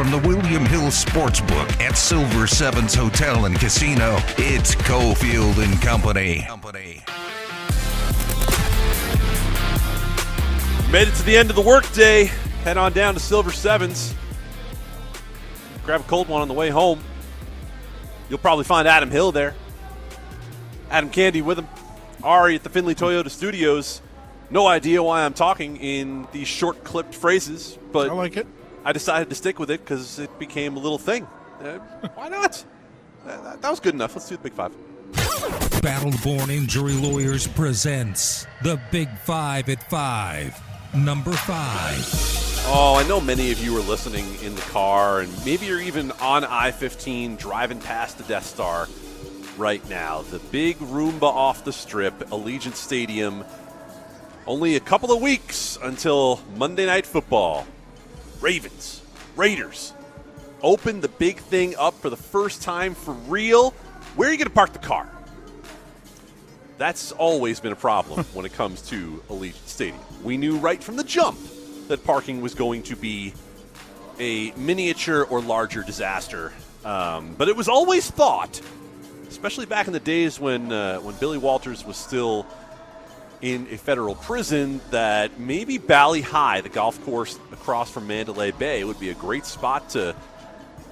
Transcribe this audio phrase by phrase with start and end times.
[0.00, 6.40] from the William Hill Sportsbook at Silver Sevens Hotel and Casino, it's Cofield and Company.
[6.40, 7.02] Company.
[10.90, 12.30] Made it to the end of the workday.
[12.64, 14.14] Head on down to Silver Sevens.
[15.84, 17.04] Grab a cold one on the way home.
[18.30, 19.54] You'll probably find Adam Hill there.
[20.90, 21.68] Adam Candee with him.
[22.22, 24.00] Ari at the Findlay Toyota Studios.
[24.48, 28.46] No idea why I'm talking in these short clipped phrases, but I like it.
[28.84, 31.24] I decided to stick with it because it became a little thing.
[31.62, 31.78] Uh,
[32.14, 32.64] why not?
[33.26, 34.14] Uh, that was good enough.
[34.16, 34.72] Let's do the big five.
[35.82, 40.58] Battleborn Injury Lawyers presents the Big Five at Five.
[40.94, 42.04] Number five.
[42.66, 46.12] Oh, I know many of you are listening in the car, and maybe you're even
[46.12, 48.88] on I 15 driving past the Death Star
[49.56, 50.22] right now.
[50.22, 53.44] The big Roomba off the strip, Allegiant Stadium.
[54.46, 57.66] Only a couple of weeks until Monday Night Football.
[58.40, 59.02] Ravens,
[59.36, 59.92] Raiders,
[60.62, 63.70] open the big thing up for the first time for real.
[64.16, 65.08] Where are you going to park the car?
[66.78, 70.00] That's always been a problem when it comes to Allegiant Stadium.
[70.24, 71.38] We knew right from the jump
[71.88, 73.34] that parking was going to be
[74.18, 76.52] a miniature or larger disaster.
[76.84, 78.60] Um, but it was always thought,
[79.28, 82.46] especially back in the days when uh, when Billy Walters was still
[83.42, 88.84] in a federal prison, that maybe Valley High, the golf course across from Mandalay Bay,
[88.84, 90.14] would be a great spot to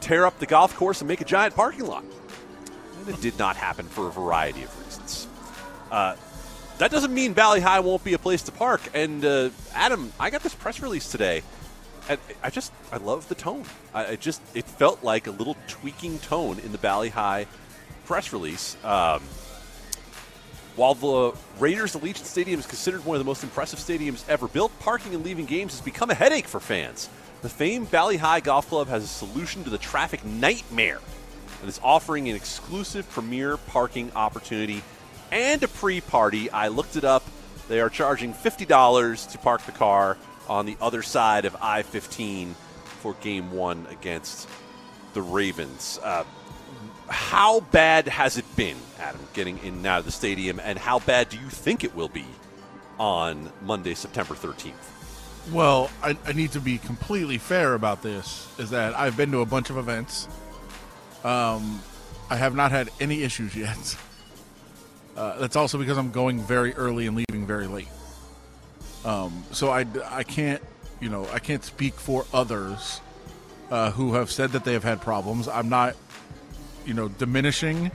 [0.00, 2.04] tear up the golf course and make a giant parking lot.
[3.00, 5.28] And it did not happen for a variety of reasons.
[5.90, 6.16] Uh,
[6.78, 8.80] that doesn't mean Valley High won't be a place to park.
[8.94, 11.42] And uh, Adam, I got this press release today,
[12.08, 13.64] and I just I love the tone.
[13.92, 17.46] I, I, just it felt like a little tweaking tone in the Valley High
[18.06, 18.76] press release.
[18.84, 19.22] Um,
[20.78, 24.70] while the Raiders Allegiant Stadium is considered one of the most impressive stadiums ever built,
[24.78, 27.10] parking and leaving games has become a headache for fans.
[27.42, 31.00] The famed Valley High Golf Club has a solution to the traffic nightmare
[31.60, 34.84] and is offering an exclusive premier parking opportunity
[35.32, 36.48] and a pre party.
[36.48, 37.24] I looked it up.
[37.66, 40.16] They are charging $50 to park the car
[40.48, 42.54] on the other side of I 15
[43.00, 44.48] for game one against
[45.12, 45.98] the Ravens.
[46.04, 46.22] Uh,
[47.08, 50.98] how bad has it been, Adam, getting in and out of the stadium, and how
[51.00, 52.26] bad do you think it will be
[52.98, 54.72] on Monday, September 13th?
[55.52, 58.48] Well, I, I need to be completely fair about this.
[58.58, 60.28] Is that I've been to a bunch of events.
[61.24, 61.80] Um,
[62.30, 63.96] I have not had any issues yet.
[65.16, 67.88] Uh, that's also because I'm going very early and leaving very late.
[69.04, 70.62] Um, so I, I can't,
[71.00, 73.00] you know, I can't speak for others
[73.70, 75.48] uh, who have said that they have had problems.
[75.48, 75.96] I'm not,
[76.88, 77.92] you know, diminishing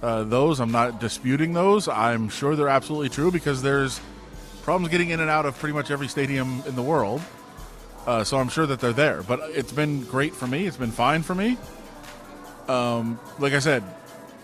[0.00, 0.60] uh, those.
[0.60, 1.88] I'm not disputing those.
[1.88, 4.00] I'm sure they're absolutely true because there's
[4.62, 7.20] problems getting in and out of pretty much every stadium in the world.
[8.06, 9.22] Uh, so I'm sure that they're there.
[9.22, 10.66] But it's been great for me.
[10.66, 11.58] It's been fine for me.
[12.68, 13.82] Um, like I said,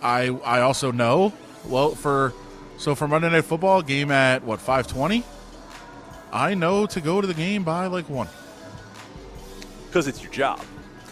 [0.03, 1.33] I I also know
[1.67, 2.35] well, for
[2.77, 5.25] so for Monday Night Football game at what five twenty,
[6.33, 8.29] I know to go to the game by like one
[9.87, 10.61] because it's your job.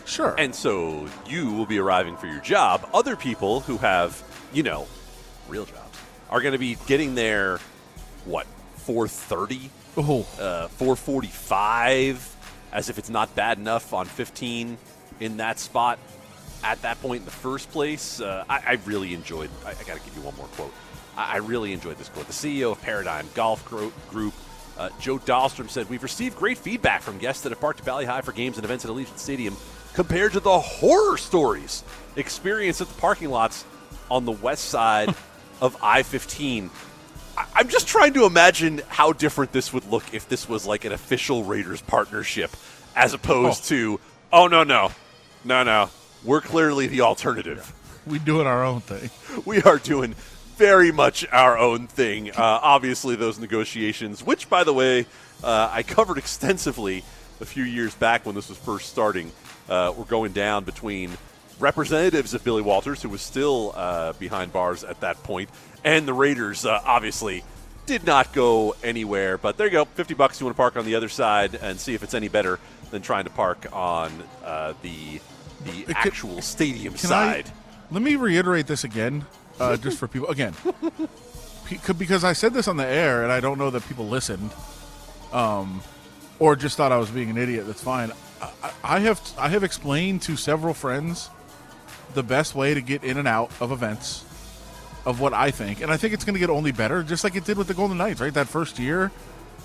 [0.06, 0.34] Sure.
[0.39, 2.89] And so you will be arriving for your job.
[2.94, 4.22] Other people who have,
[4.53, 4.87] you know,
[5.49, 5.99] real jobs
[6.31, 7.59] are going to be getting there.
[8.25, 8.47] What
[8.77, 9.71] four thirty?
[9.97, 12.34] Oh, uh, four forty-five.
[12.72, 14.78] As if it's not bad enough on fifteen
[15.21, 15.99] in that spot
[16.62, 18.21] at that point in the first place.
[18.21, 19.50] Uh, I, I, really enjoyed.
[19.65, 20.72] I, I got to give you one more quote.
[21.16, 22.27] I, I, really enjoyed this quote.
[22.27, 24.34] The CEO of Paradigm Golf Group,
[24.78, 28.05] uh, Joe Dahlstrom, said, "We've received great feedback from guests that have parked at Valley
[28.05, 29.56] High for games and events at Allegiant Stadium,
[29.97, 31.83] compared to the horror stories
[32.15, 33.65] experienced at the parking lots
[34.09, 35.09] on the west side
[35.61, 36.71] of I-15."
[37.55, 40.93] I'm just trying to imagine how different this would look if this was like an
[40.93, 42.51] official Raiders partnership,
[42.95, 43.69] as opposed oh.
[43.69, 44.01] to,
[44.33, 44.93] oh no no,
[45.45, 45.91] no no,
[46.25, 47.73] we're clearly the alternative.
[48.07, 49.11] We're doing our own thing.
[49.45, 50.15] We are doing
[50.57, 52.31] very much our own thing.
[52.31, 55.04] Uh, obviously, those negotiations, which, by the way,
[55.45, 57.04] uh, I covered extensively
[57.41, 59.31] a few years back when this was first starting,
[59.68, 61.13] uh, were going down between
[61.59, 65.48] representatives of Billy Walters, who was still uh, behind bars at that point,
[65.84, 66.65] and the Raiders.
[66.66, 67.45] Uh, obviously,
[67.86, 69.39] did not go anywhere.
[69.39, 70.41] But there you go, fifty bucks.
[70.41, 72.59] You want to park on the other side and see if it's any better
[72.91, 74.13] than trying to park on
[74.45, 75.21] uh, the
[75.65, 77.47] the actual stadium side.
[77.48, 79.24] I, let me reiterate this again,
[79.59, 80.28] uh, just for people.
[80.28, 80.54] Again,
[81.98, 84.51] because I said this on the air, and I don't know that people listened,
[85.33, 85.80] um,
[86.39, 87.66] or just thought I was being an idiot.
[87.66, 88.13] That's fine.
[88.83, 91.30] I, have I have explained to several friends
[92.15, 94.24] the best way to get in and out of events
[95.04, 97.36] of what I think, and I think it's going to get only better, just like
[97.36, 98.21] it did with the Golden Knights.
[98.21, 99.12] Right, that first year,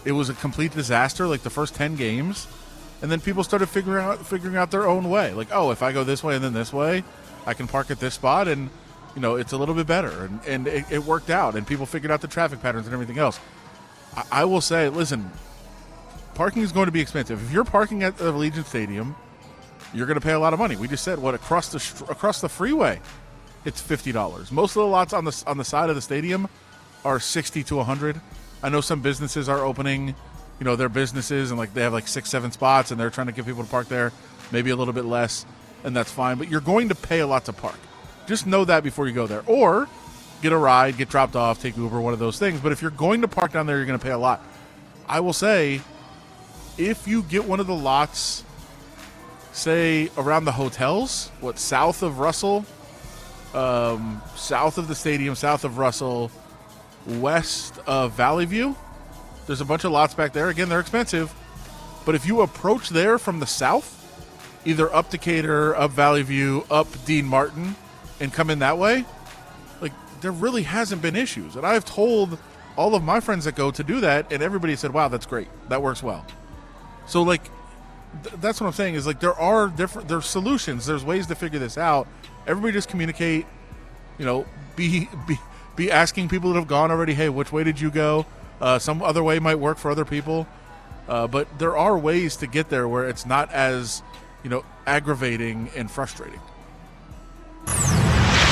[0.05, 1.27] it was a complete disaster.
[1.27, 2.47] Like the first ten games,
[3.01, 5.33] and then people started figuring out figuring out their own way.
[5.33, 7.03] Like, oh, if I go this way and then this way,
[7.45, 8.69] I can park at this spot, and
[9.15, 11.85] you know it's a little bit better, and and it, it worked out, and people
[11.85, 13.39] figured out the traffic patterns and everything else.
[14.15, 15.31] I, I will say, listen,
[16.41, 17.39] parking is going to be expensive.
[17.39, 19.15] If you're parking at the Allegiant Stadium,
[19.93, 20.75] you're going to pay a lot of money.
[20.75, 22.99] We just said what across the across the freeway,
[23.63, 24.51] it's fifty dollars.
[24.51, 26.47] Most of the lots on the on the side of the stadium
[27.05, 28.19] are sixty to hundred.
[28.63, 30.15] I know some businesses are opening,
[30.57, 33.27] you know, their businesses and like they have like six seven spots and they're trying
[33.27, 34.11] to get people to park there,
[34.51, 35.45] maybe a little bit less,
[35.83, 36.39] and that's fine.
[36.39, 37.77] But you're going to pay a lot to park.
[38.25, 39.87] Just know that before you go there, or
[40.41, 42.59] get a ride, get dropped off, take Uber, one of those things.
[42.59, 44.43] But if you're going to park down there, you're going to pay a lot.
[45.07, 45.81] I will say,
[46.77, 48.43] if you get one of the lots
[49.51, 52.65] say around the hotels, what south of Russell,
[53.53, 56.31] um, south of the stadium, south of Russell,
[57.05, 58.75] west of Valley View.
[59.47, 60.49] There's a bunch of lots back there.
[60.49, 61.33] Again, they're expensive,
[62.05, 63.97] but if you approach there from the south,
[64.65, 67.75] either up Decatur, up Valley View, up Dean Martin,
[68.19, 69.03] and come in that way,
[69.81, 71.55] like there really hasn't been issues.
[71.55, 72.37] And I've told
[72.77, 75.49] all of my friends that go to do that, and everybody said, "Wow, that's great.
[75.69, 76.25] That works well."
[77.11, 77.43] So like
[78.23, 80.85] th- that's what I'm saying is like there are different there's solutions.
[80.85, 82.07] There's ways to figure this out.
[82.47, 83.45] Everybody just communicate.
[84.17, 84.45] You know,
[84.77, 85.37] be be
[85.75, 87.13] be asking people that have gone already.
[87.13, 88.25] Hey, which way did you go?
[88.61, 90.47] Uh, some other way might work for other people.
[91.09, 94.01] Uh, but there are ways to get there where it's not as
[94.43, 96.39] you know aggravating and frustrating.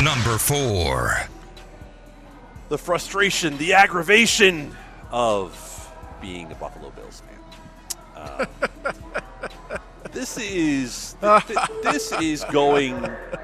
[0.04, 1.16] Number four.
[2.70, 4.76] the frustration, the aggravation
[5.12, 5.92] of
[6.22, 7.39] being a Buffalo Bills fan.
[8.20, 8.48] Um,
[10.12, 13.02] this is th- th- this is going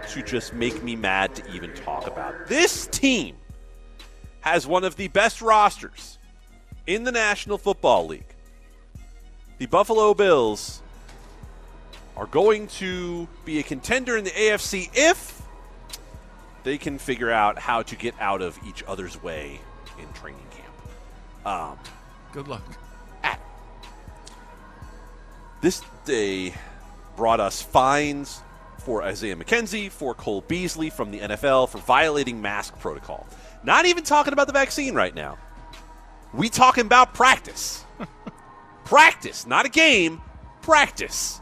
[0.10, 2.48] to just make me mad to even talk about.
[2.48, 3.36] This team
[4.42, 6.18] has one of the best rosters
[6.88, 8.36] in the National Football League.
[9.58, 10.82] The Buffalo Bills
[12.18, 15.42] are going to be a contender in the AFC if
[16.64, 19.60] they can figure out how to get out of each other's way
[20.00, 21.46] in training camp.
[21.46, 21.80] Um,
[22.32, 22.64] Good luck.
[25.66, 26.54] This day
[27.16, 28.44] brought us fines
[28.78, 33.26] for Isaiah McKenzie, for Cole Beasley from the NFL for violating mask protocol.
[33.64, 35.40] Not even talking about the vaccine right now.
[36.36, 37.84] We talking about practice.
[38.86, 40.22] practice, not a game,
[40.62, 41.42] practice.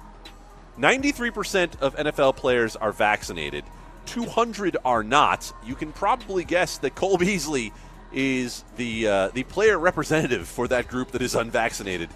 [0.80, 3.66] 93% of NFL players are vaccinated.
[4.06, 5.52] 200 are not.
[5.66, 7.74] You can probably guess that Cole Beasley
[8.14, 12.10] is the uh, the player representative for that group that is unvaccinated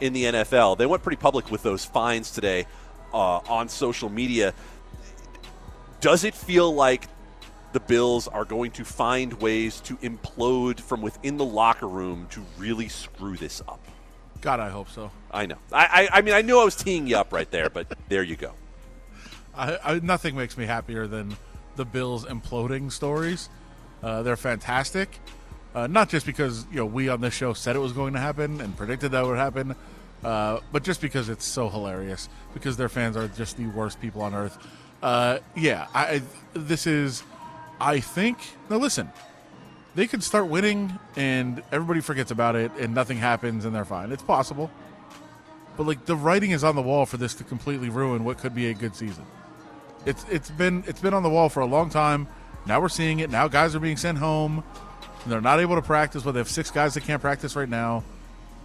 [0.00, 0.78] in the NFL.
[0.78, 2.66] They went pretty public with those fines today
[3.12, 4.54] uh, on social media.
[6.00, 7.08] Does it feel like
[7.72, 12.44] the Bills are going to find ways to implode from within the locker room to
[12.58, 13.80] really screw this up?
[14.40, 15.10] God, I hope so.
[15.30, 15.58] I know.
[15.72, 18.22] I, I, I mean, I knew I was teeing you up right there, but there
[18.22, 18.52] you go.
[19.56, 21.36] I, I, nothing makes me happier than
[21.76, 23.48] the Bills imploding stories.
[24.02, 25.18] Uh, they're fantastic.
[25.76, 28.18] Uh, not just because you know we on this show said it was going to
[28.18, 29.76] happen and predicted that would happen,
[30.24, 32.30] uh, but just because it's so hilarious.
[32.54, 34.56] Because their fans are just the worst people on earth.
[35.02, 36.22] Uh, yeah, I,
[36.54, 37.22] this is.
[37.78, 38.38] I think
[38.70, 39.12] now listen,
[39.94, 44.12] they could start winning and everybody forgets about it and nothing happens and they're fine.
[44.12, 44.70] It's possible,
[45.76, 48.54] but like the writing is on the wall for this to completely ruin what could
[48.54, 49.26] be a good season.
[50.06, 52.28] It's it's been it's been on the wall for a long time.
[52.64, 53.28] Now we're seeing it.
[53.28, 54.64] Now guys are being sent home.
[55.26, 56.22] They're not able to practice.
[56.22, 58.04] but they have six guys that can't practice right now.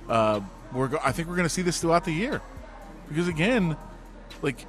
[0.07, 0.41] Uh,
[0.73, 2.41] we're go- I think we're going to see this throughout the year
[3.07, 3.75] because again,
[4.41, 4.65] like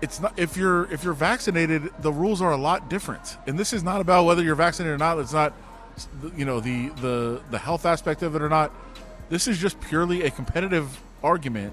[0.00, 3.36] it's not if you're if you're vaccinated, the rules are a lot different.
[3.46, 5.18] And this is not about whether you're vaccinated or not.
[5.18, 5.52] It's not
[6.36, 8.72] you know the the the health aspect of it or not.
[9.28, 11.72] This is just purely a competitive argument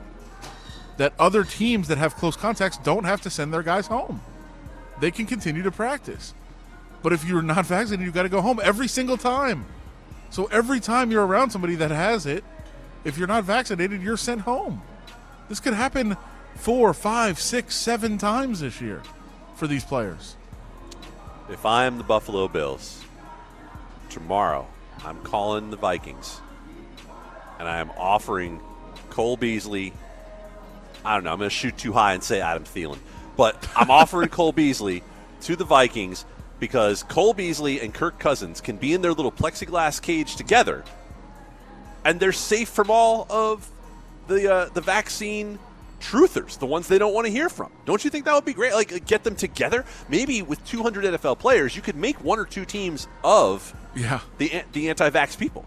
[0.98, 4.22] that other teams that have close contacts don't have to send their guys home.
[5.00, 6.34] They can continue to practice.
[7.04, 9.66] But if you're not vaccinated, you got to go home every single time.
[10.30, 12.44] So every time you're around somebody that has it,
[13.04, 14.82] if you're not vaccinated, you're sent home.
[15.50, 16.16] This could happen
[16.56, 19.02] four, five, six, seven times this year
[19.56, 20.36] for these players.
[21.50, 23.04] If I am the Buffalo Bills,
[24.10, 24.68] tomorrow
[25.04, 26.40] I'm calling the Vikings
[27.60, 28.60] and I am offering
[29.10, 29.94] Cole Beasley.
[31.04, 31.32] I don't know.
[31.32, 33.00] I'm going to shoot too high and say Adam Thielen,
[33.36, 35.04] but I'm offering Cole Beasley
[35.42, 36.26] to the Vikings
[36.62, 40.86] because Cole Beasley and Kirk Cousins can be in their little plexiglass cage together,
[42.06, 43.70] and they're safe from all of
[44.28, 45.60] the uh, the vaccine
[46.00, 47.72] truthers, the ones they don't want to hear from.
[47.86, 48.74] Don't you think that would be great?
[48.74, 49.84] Like get them together.
[50.08, 54.22] Maybe with 200 NFL players, you could make one or two teams of Yeah.
[54.38, 55.66] the the anti-vax people.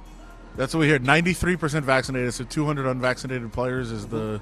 [0.57, 1.01] That's what we hear.
[1.01, 4.41] 93% vaccinated, so 200 unvaccinated players is the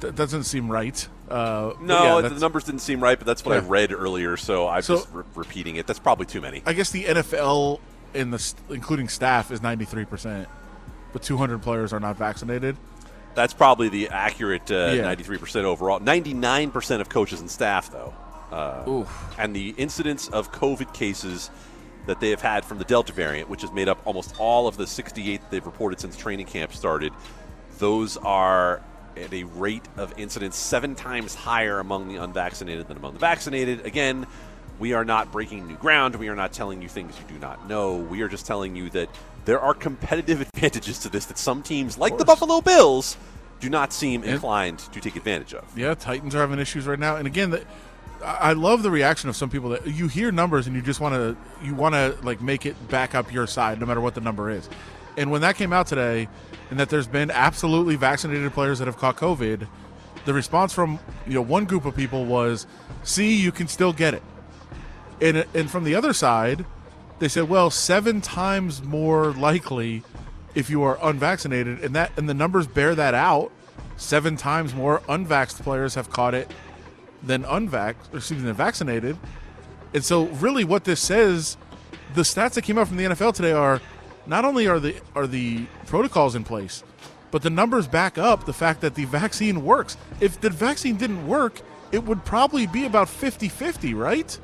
[0.00, 1.06] that doesn't seem right.
[1.28, 3.66] Uh, No, yeah, the numbers didn't seem right, but that's what I Yeah.
[3.68, 5.86] read earlier, so I'm So- just re- repeating it.
[5.86, 6.62] That's probably too many.
[6.66, 7.80] I guess the NFL
[8.14, 10.48] in the including staff is ninety three percent,
[11.12, 12.76] but two hundred players are not vaccinated.
[13.34, 15.02] That's probably the accurate uh, Yeah.
[15.02, 16.00] 93% overall.
[16.00, 18.12] 99% of coaches and staff, though.
[18.50, 19.04] Uh,
[19.38, 21.48] and the incidence of COVID cases
[22.06, 24.76] that they have had from the Delta variant, which has made up almost all of
[24.76, 27.12] the 68 they've reported since training camp started,
[27.78, 28.80] those are
[29.22, 33.86] at a rate of incidence seven times higher among the unvaccinated than among the vaccinated.
[33.86, 34.26] Again,
[34.78, 36.16] we are not breaking new ground.
[36.16, 37.96] We are not telling you things you do not know.
[37.96, 39.10] We are just telling you that
[39.44, 43.16] there are competitive advantages to this that some teams, like the Buffalo Bills,
[43.60, 45.76] do not seem inclined to take advantage of.
[45.76, 47.64] Yeah, Titans are having issues right now, and again, the,
[48.24, 51.00] I I love the reaction of some people that you hear numbers and you just
[51.00, 54.14] want to you want to like make it back up your side no matter what
[54.14, 54.68] the number is.
[55.16, 56.28] And when that came out today,
[56.70, 59.66] and that there's been absolutely vaccinated players that have caught COVID,
[60.24, 62.66] the response from you know one group of people was,
[63.02, 64.22] "See, you can still get it,"
[65.20, 66.64] and and from the other side,
[67.18, 70.02] they said, "Well, seven times more likely
[70.54, 73.50] if you are unvaccinated," and that and the numbers bear that out.
[73.96, 76.50] Seven times more unvaxxed players have caught it
[77.22, 79.18] than unvax, or excuse me, vaccinated.
[79.92, 81.56] And so, really, what this says,
[82.14, 83.80] the stats that came out from the NFL today are
[84.26, 86.82] not only are the are the protocols in place,
[87.30, 89.96] but the numbers back up the fact that the vaccine works.
[90.20, 91.60] If the vaccine didn't work,
[91.92, 94.38] it would probably be about 50-50, right?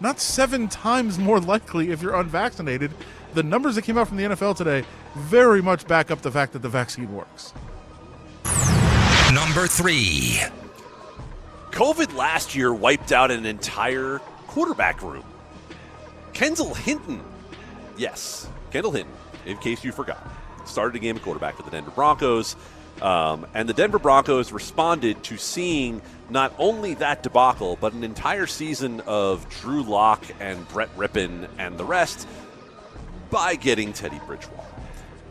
[0.00, 2.90] Not seven times more likely if you're unvaccinated.
[3.34, 4.84] The numbers that came out from the NFL today
[5.14, 7.52] very much back up the fact that the vaccine works.
[9.32, 10.40] Number three.
[11.70, 15.24] COVID last year wiped out an entire quarterback room.
[16.32, 17.20] Kendall Hinton,
[17.96, 19.14] yes, Kendall Hinton,
[19.46, 20.28] in case you forgot,
[20.66, 22.56] started a game of quarterback for the Denver Broncos.
[23.00, 28.48] Um, and the Denver Broncos responded to seeing not only that debacle, but an entire
[28.48, 32.26] season of Drew Lock and Brett Rypien and the rest
[33.30, 34.66] by getting Teddy Bridgewater.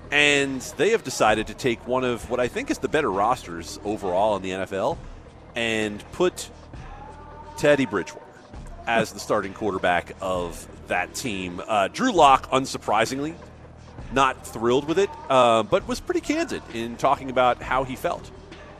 [0.09, 3.77] And they have decided to take one of what I think is the better rosters
[3.83, 4.97] overall in the NFL
[5.53, 6.49] and put
[7.57, 8.22] Teddy Bridgewater
[8.87, 11.61] as the starting quarterback of that team.
[11.67, 13.35] Uh, Drew Lock, unsurprisingly,
[14.11, 18.31] not thrilled with it, uh, but was pretty candid in talking about how he felt.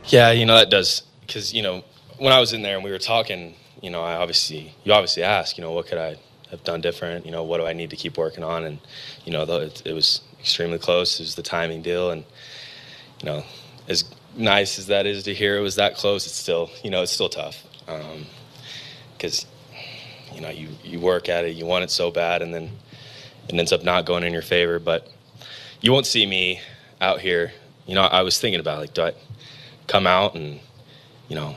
[0.06, 1.82] Yeah, you know that does because you know
[2.18, 5.22] when I was in there and we were talking, you know, I obviously you obviously
[5.22, 6.16] ask, you know, what could I
[6.50, 7.26] have done different?
[7.26, 8.64] You know, what do I need to keep working on?
[8.64, 8.78] And
[9.24, 11.18] you know, it, it was extremely close.
[11.18, 12.24] It was the timing deal, and
[13.20, 13.44] you know,
[13.88, 14.04] as
[14.36, 16.26] nice as that is to hear, it was that close.
[16.26, 17.64] It's still, you know, it's still tough
[19.16, 19.46] because
[20.34, 22.70] you know you you work at it, you want it so bad, and then
[23.48, 24.78] it ends up not going in your favor.
[24.78, 25.10] But
[25.80, 26.60] you won't see me
[27.00, 27.52] out here.
[27.86, 29.12] You know, I was thinking about like, do I
[29.86, 30.60] come out and
[31.28, 31.56] you know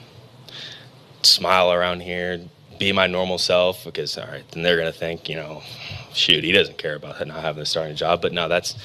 [1.24, 2.42] smile around here,
[2.80, 3.86] be my normal self?
[3.86, 5.64] Because all right, then they're gonna think, you know,
[6.14, 8.22] shoot, he doesn't care about not having a starting job.
[8.22, 8.76] But no, that's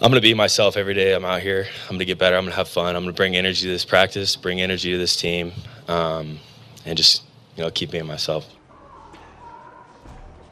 [0.00, 1.14] I'm gonna be myself every day.
[1.14, 1.66] I'm out here.
[1.84, 2.36] I'm gonna get better.
[2.36, 2.94] I'm gonna have fun.
[2.94, 5.52] I'm gonna bring energy to this practice, bring energy to this team,
[5.88, 6.38] um,
[6.84, 7.22] and just
[7.56, 8.46] you know keep being myself.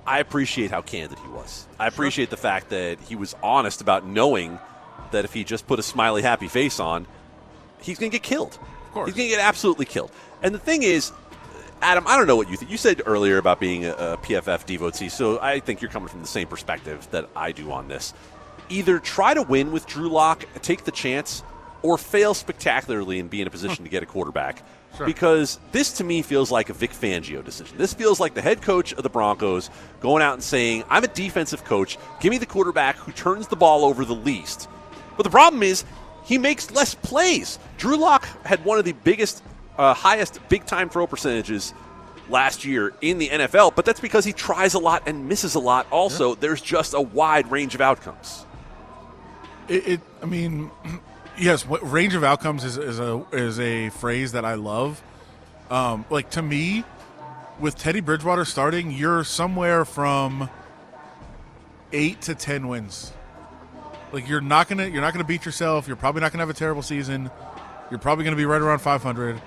[0.07, 1.67] I appreciate how candid he was.
[1.79, 4.59] I appreciate the fact that he was honest about knowing
[5.13, 7.07] that if he just put a smiley, happy face on,
[7.81, 8.59] he's going to get killed.
[8.87, 9.09] Of course.
[9.09, 10.11] He's going to get absolutely killed.
[10.43, 11.13] And the thing is,
[11.81, 12.71] Adam, I don't know what you think.
[12.71, 16.21] You said earlier about being a, a PFF devotee, so I think you're coming from
[16.21, 18.15] the same perspective that I do on this.
[18.69, 21.43] Either try to win with Drew Lock, take the chance,
[21.83, 24.63] or fail spectacularly and be in a position to get a quarterback.
[24.97, 25.07] Sure.
[25.07, 27.77] Because this to me feels like a Vic Fangio decision.
[27.77, 29.71] This feels like the head coach of the Broncos
[30.01, 31.99] going out and saying, I'm a defensive coach.
[32.21, 34.69] Give me the quarterback who turns the ball over the least.
[35.17, 35.85] But the problem is,
[36.25, 37.59] he makes less plays.
[37.77, 39.43] Drew Lock had one of the biggest,
[39.77, 41.75] uh, highest big time throw percentages
[42.29, 45.59] last year in the NFL, but that's because he tries a lot and misses a
[45.59, 45.87] lot.
[45.91, 48.47] Also, there's just a wide range of outcomes.
[49.69, 50.71] It, it I mean,
[51.39, 55.03] yes, what range of outcomes is, is a is a phrase that I love.
[55.71, 56.85] Um, like to me,
[57.59, 60.49] with Teddy Bridgewater starting, you're somewhere from
[61.93, 63.13] eight to ten wins.
[64.13, 65.87] Like you're not gonna you're not gonna beat yourself.
[65.87, 67.31] You're probably not gonna have a terrible season.
[67.91, 69.41] You're probably gonna be right around 500.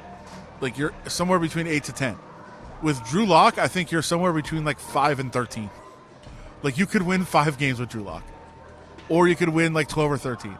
[0.62, 2.18] Like you're somewhere between eight to ten.
[2.82, 5.70] With Drew Lock, I think you're somewhere between like five and thirteen.
[6.64, 8.24] Like you could win five games with Drew Lock
[9.10, 10.58] or you could win like 12 or 13.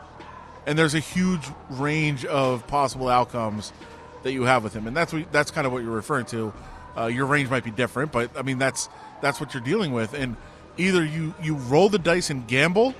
[0.68, 3.74] And there's a huge range of possible outcomes
[4.22, 6.54] that you have with him, and that's what, that's kind of what you're referring to.
[6.96, 8.90] Uh, your range might be different, but I mean that's
[9.22, 10.14] that's what you're dealing with.
[10.14, 10.36] And
[10.78, 12.94] either you you roll the dice and gamble,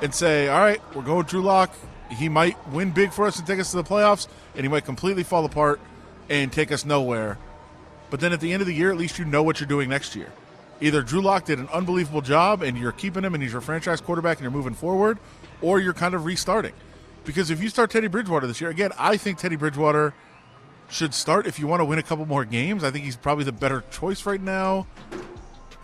[0.00, 1.70] and say, all right, we're going Drew Lock.
[2.10, 4.84] he might win big for us and take us to the playoffs, and he might
[4.84, 5.80] completely fall apart
[6.28, 7.38] and take us nowhere.
[8.10, 9.88] But then at the end of the year, at least you know what you're doing
[9.88, 10.32] next year.
[10.80, 14.00] Either Drew Lock did an unbelievable job and you're keeping him and he's your franchise
[14.00, 15.18] quarterback and you're moving forward,
[15.60, 16.72] or you're kind of restarting.
[17.24, 20.14] Because if you start Teddy Bridgewater this year, again, I think Teddy Bridgewater
[20.88, 22.84] should start if you want to win a couple more games.
[22.84, 24.86] I think he's probably the better choice right now.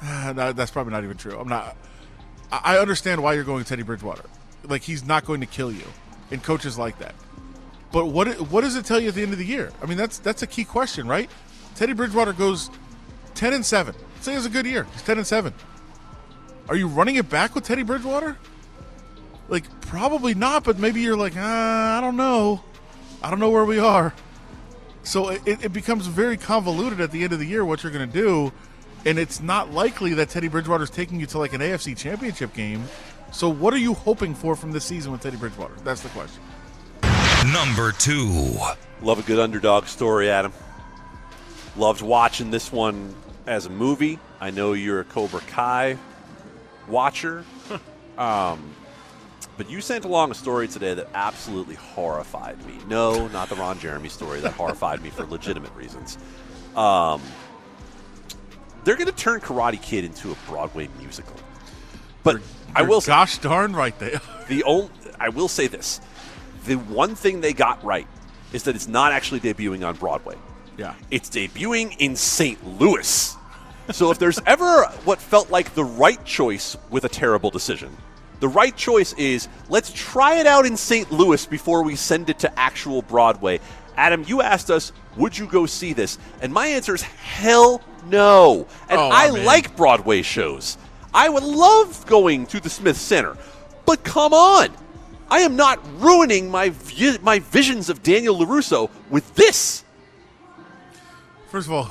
[0.35, 1.39] No, that's probably not even true.
[1.39, 1.77] I'm not.
[2.53, 4.25] I I understand why you're going Teddy Bridgewater.
[4.65, 5.87] Like he's not going to kill you,
[6.31, 7.15] and coaches like that.
[7.91, 9.73] But what what does it tell you at the end of the year?
[9.83, 11.31] I mean, that's that's a key question, right?
[11.75, 12.69] Teddy Bridgewater goes
[13.35, 13.95] ten and seven.
[14.25, 14.87] Say he has a good year.
[14.95, 15.53] He's ten and seven.
[16.71, 18.39] Are you running it back with Teddy Bridgewater?
[19.51, 22.63] Like probably not, but maybe you're like, ah, I don't know.
[23.23, 24.15] I don't know where we are.
[25.03, 28.11] So it, it becomes very convoluted at the end of the year what you're going
[28.11, 28.51] to do,
[29.05, 32.83] and it's not likely that Teddy Bridgewater's taking you to like an AFC Championship game.
[33.31, 35.75] So what are you hoping for from this season with Teddy Bridgewater?
[35.85, 36.41] That's the question.
[37.53, 38.57] Number two.
[39.03, 40.55] Love a good underdog story, Adam.
[41.77, 43.15] Loved watching this one
[43.47, 44.19] as a movie.
[44.41, 45.99] I know you're a Cobra Kai
[46.89, 47.45] watcher.
[48.19, 48.75] um,
[49.57, 52.79] but you sent along a story today that absolutely horrified me.
[52.89, 56.19] No, not the Ron Jeremy story that horrified me for legitimate reasons.
[56.75, 57.23] Um,
[58.85, 61.37] they're going to turn Karate Kid into a Broadway musical.
[62.23, 62.41] But
[62.75, 64.19] I You're will say, gosh darn right they.
[64.49, 66.01] the only I will say this:
[66.67, 68.07] the one thing they got right
[68.53, 70.37] is that it's not actually debuting on Broadway.
[70.77, 70.95] Yeah.
[71.11, 72.59] It's debuting in St.
[72.81, 73.37] Louis.
[73.93, 77.95] So if there's ever what felt like the right choice with a terrible decision,
[78.41, 81.11] the right choice is let's try it out in St.
[81.13, 83.61] Louis before we send it to actual Broadway.
[83.97, 86.19] Adam, you asked us, would you go see this?
[86.43, 88.67] And my answer is hell no.
[88.89, 90.77] And Oh, I I'm like Broadway shows.
[91.13, 93.37] I would love going to the Smith Center.
[93.87, 94.71] But come on.
[95.31, 99.84] I am not ruining my vi- my visions of Daniel LaRusso with this.
[101.55, 101.85] First of all,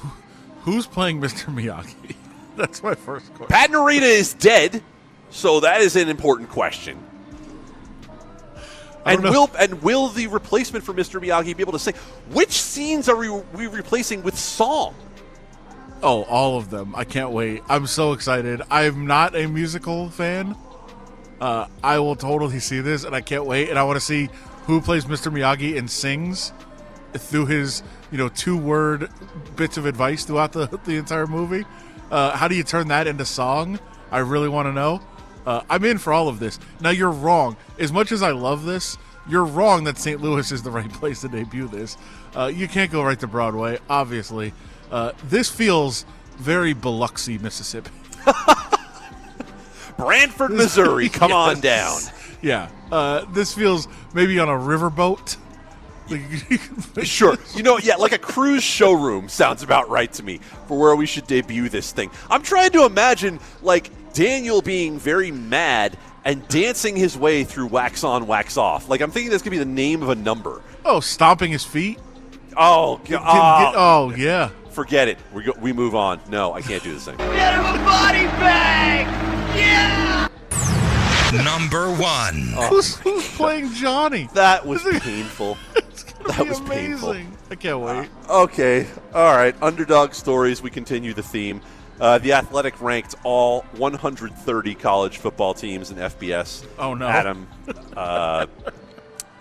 [0.63, 1.45] who's playing Mr.
[1.45, 2.17] Miyagi?
[2.57, 3.47] That's my first question.
[3.47, 4.83] Pat Morita is dead,
[5.29, 7.01] so that is an important question.
[9.05, 9.31] And know.
[9.31, 11.17] will and will the replacement for Mr.
[11.21, 11.93] Miyagi be able to sing?
[12.31, 14.95] Which scenes are we, we replacing with song?
[16.01, 16.93] Oh, all of them.
[16.93, 17.63] I can't wait.
[17.69, 18.61] I'm so excited.
[18.69, 20.57] I'm not a musical fan.
[21.39, 23.69] Uh, I will totally see this, and I can't wait.
[23.69, 24.27] And I want to see
[24.65, 25.31] who plays Mr.
[25.31, 26.51] Miyagi and sings
[27.13, 29.09] through his, you know, two word
[29.55, 31.65] bits of advice throughout the, the entire movie.
[32.11, 33.79] Uh, how do you turn that into song?
[34.11, 35.01] I really want to know.
[35.45, 36.59] Uh, I'm in for all of this.
[36.79, 37.57] Now, you're wrong.
[37.79, 38.97] As much as I love this,
[39.27, 40.21] you're wrong that St.
[40.21, 41.97] Louis is the right place to debut this.
[42.35, 44.53] Uh, you can't go right to Broadway, obviously.
[44.91, 46.05] Uh, this feels
[46.37, 47.91] very Biloxi, Mississippi.
[49.97, 51.09] Branson, Missouri.
[51.09, 51.99] Come on down.
[52.41, 52.69] Yeah.
[52.91, 55.37] Uh, this feels maybe on a riverboat.
[56.95, 57.37] Like, Sure.
[57.55, 61.05] You know, yeah, like a cruise showroom sounds about right to me for where we
[61.05, 62.09] should debut this thing.
[62.29, 68.03] I'm trying to imagine, like, Daniel being very mad and dancing his way through wax
[68.03, 68.87] on, wax off.
[68.89, 70.61] Like, I'm thinking that's going to be the name of a number.
[70.85, 71.99] Oh, stomping his feet.
[72.55, 73.23] Oh, Get- God.
[73.23, 73.73] get- ah.
[73.75, 74.49] oh, yeah.
[74.71, 75.17] Forget it.
[75.33, 76.19] We, go, we move on.
[76.29, 77.17] No, I can't do this thing.
[77.17, 79.05] Get him a body bag!
[79.55, 80.27] Yeah!
[81.43, 82.53] Number one.
[82.69, 84.29] Who's, who's playing Johnny?
[84.33, 85.57] That was painful.
[86.27, 87.11] That was painful.
[87.11, 87.37] amazing.
[87.49, 88.09] I can't wait.
[88.29, 88.87] Okay.
[89.13, 89.55] All right.
[89.61, 90.61] Underdog stories.
[90.61, 91.61] We continue the theme.
[91.99, 96.65] Uh, the Athletic ranked all 130 college football teams in FBS.
[96.79, 97.07] Oh, no.
[97.07, 97.47] Adam.
[97.95, 98.47] Uh,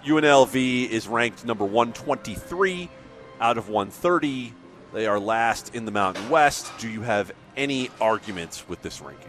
[0.05, 2.91] UNLV is ranked number 123
[3.41, 4.53] out of 130.
[4.93, 6.71] They are last in the Mountain West.
[6.79, 9.29] Do you have any arguments with this ranking?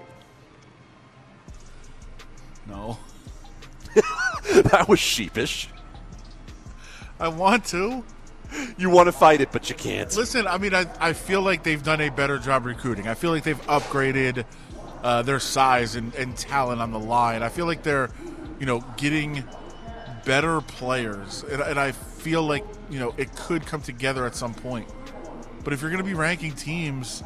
[2.67, 2.97] no.
[4.53, 5.69] that was sheepish.
[7.23, 8.03] I want to.
[8.77, 10.13] You want to fight it, but you can't.
[10.17, 13.07] Listen, I mean, I, I feel like they've done a better job recruiting.
[13.07, 14.43] I feel like they've upgraded
[15.01, 17.41] uh, their size and, and talent on the line.
[17.41, 18.09] I feel like they're,
[18.59, 19.45] you know, getting
[20.25, 21.45] better players.
[21.49, 24.89] And, and I feel like, you know, it could come together at some point.
[25.63, 27.23] But if you're going to be ranking teams,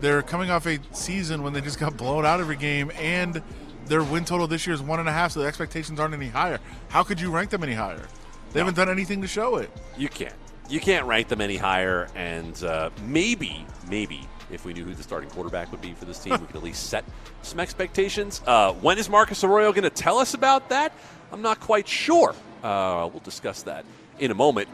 [0.00, 3.42] they're coming off a season when they just got blown out every game and
[3.86, 6.28] their win total this year is one and a half, so the expectations aren't any
[6.28, 6.60] higher.
[6.90, 8.06] How could you rank them any higher?
[8.52, 9.70] They haven't done anything to show it.
[9.96, 10.34] You can't.
[10.68, 12.08] You can't rank them any higher.
[12.14, 16.18] And uh, maybe, maybe if we knew who the starting quarterback would be for this
[16.18, 17.04] team, we could at least set
[17.42, 18.42] some expectations.
[18.46, 20.92] Uh, when is Marcus Arroyo going to tell us about that?
[21.32, 22.34] I'm not quite sure.
[22.62, 23.84] Uh, we'll discuss that
[24.18, 24.68] in a moment.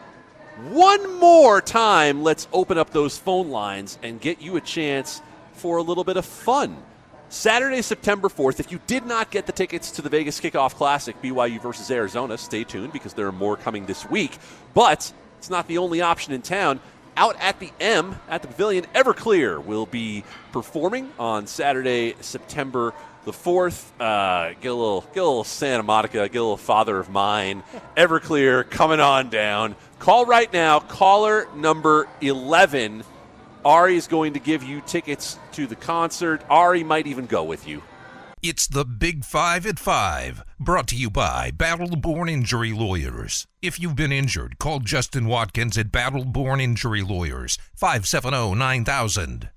[0.70, 5.76] One more time, let's open up those phone lines and get you a chance for
[5.76, 6.76] a little bit of fun.
[7.30, 8.58] Saturday, September 4th.
[8.58, 12.38] If you did not get the tickets to the Vegas Kickoff Classic, BYU versus Arizona,
[12.38, 14.38] stay tuned because there are more coming this week.
[14.72, 16.80] But it's not the only option in town.
[17.18, 23.32] Out at the M at the Pavilion, Everclear will be performing on Saturday, September the
[23.32, 23.92] fourth.
[24.00, 27.62] Uh, get a little, get a little Santa Monica, get a little Father of Mine.
[27.96, 29.76] Everclear coming on down.
[29.98, 30.80] Call right now.
[30.80, 33.04] Caller number eleven.
[33.64, 36.42] Ari is going to give you tickets to the concert.
[36.48, 37.82] Ari might even go with you.
[38.40, 43.48] It's the Big Five at Five, brought to you by Battle Born Injury Lawyers.
[43.60, 49.50] If you've been injured, call Justin Watkins at Battle Born Injury Lawyers, 570 9000.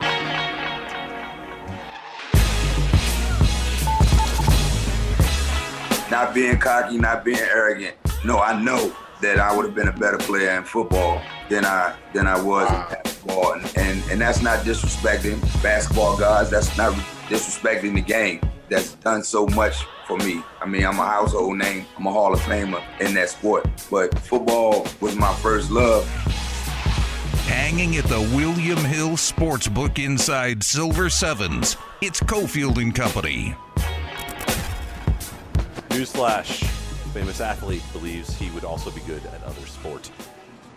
[6.11, 7.95] not being cocky, not being arrogant.
[8.25, 11.95] No, I know that I would have been a better player in football than I
[12.13, 16.49] than I was in basketball, and, and and that's not disrespecting basketball guys.
[16.49, 16.93] That's not
[17.27, 18.41] disrespecting the game.
[18.69, 20.43] That's done so much for me.
[20.61, 21.85] I mean, I'm a household name.
[21.97, 23.67] I'm a Hall of Famer in that sport.
[23.89, 26.05] But football was my first love.
[27.47, 33.55] Hanging at the William Hill Sportsbook inside Silver Sevens, it's Cofield and Company.
[35.89, 36.80] Newsflash:
[37.13, 40.09] Famous athlete believes he would also be good at other sport.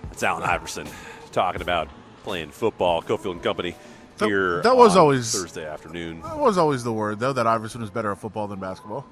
[0.08, 0.88] That's Allen Iverson
[1.30, 1.88] talking about
[2.24, 3.02] playing football.
[3.02, 3.76] Cofield and Company
[4.18, 4.60] That- here.
[4.62, 6.22] that was on always- Thursday afternoon.
[6.22, 9.06] That was always the word, though, that Iverson was better at football than basketball.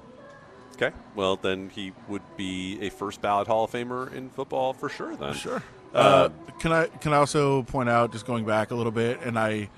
[0.75, 4.89] Okay, well then he would be a first ballot Hall of Famer in football for
[4.89, 5.15] sure.
[5.15, 5.61] Then Sure.
[5.93, 9.37] Uh, can I can I also point out, just going back a little bit, and
[9.37, 9.69] I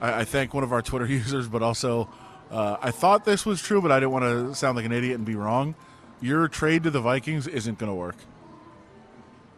[0.00, 2.08] I, I thank one of our Twitter users, but also
[2.50, 5.14] uh, I thought this was true, but I didn't want to sound like an idiot
[5.16, 5.76] and be wrong.
[6.20, 8.16] Your trade to the Vikings isn't going to work.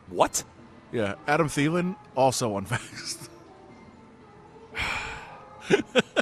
[0.08, 0.44] What?
[0.92, 3.28] Yeah, Adam Thielen also unvaxxed.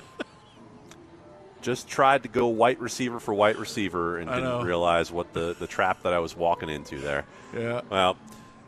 [1.62, 4.62] Just tried to go white receiver for white receiver and I didn't know.
[4.62, 7.24] realize what the, the trap that I was walking into there.
[7.56, 7.80] Yeah.
[7.88, 8.18] Well,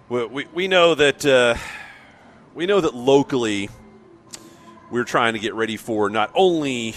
[0.09, 1.57] we, we, we know that uh,
[2.55, 3.68] we know that locally
[4.90, 6.94] we're trying to get ready for not only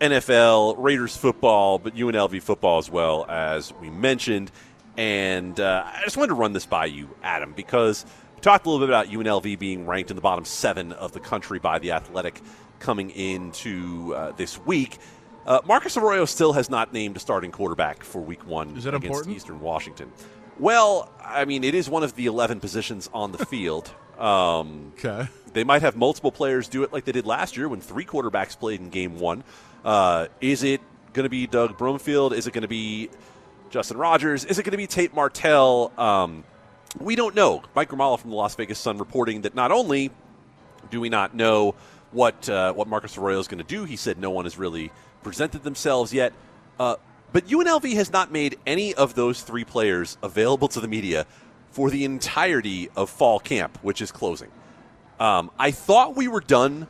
[0.00, 4.50] NFL Raiders football but UNLV football as well as we mentioned.
[4.96, 8.70] And uh, I just wanted to run this by you, Adam, because we talked a
[8.70, 11.92] little bit about UNLV being ranked in the bottom seven of the country by the
[11.92, 12.40] Athletic
[12.78, 14.98] coming into uh, this week.
[15.46, 19.36] Uh, Marcus Arroyo still has not named a starting quarterback for Week One against important?
[19.36, 20.10] Eastern Washington.
[20.58, 23.90] Well, I mean, it is one of the 11 positions on the field.
[24.16, 25.28] Um, Okay.
[25.52, 28.58] they might have multiple players do it like they did last year when three quarterbacks
[28.58, 29.44] played in game one.
[29.86, 30.80] Uh, is it
[31.12, 32.32] going to be Doug Brumfield?
[32.32, 33.08] Is it going to be
[33.70, 34.44] Justin Rogers?
[34.44, 35.92] Is it going to be Tate Martell?
[35.96, 36.42] Um,
[36.98, 37.62] we don't know.
[37.76, 40.10] Mike Grimala from the Las Vegas Sun reporting that not only
[40.90, 41.76] do we not know
[42.10, 44.90] what uh, what Marcus Arroyo is going to do, he said no one has really
[45.22, 46.32] presented themselves yet.
[46.80, 46.96] Uh,
[47.32, 51.26] but UNLV has not made any of those three players available to the media
[51.70, 54.50] for the entirety of fall camp, which is closing.
[55.20, 56.88] Um, I thought we were done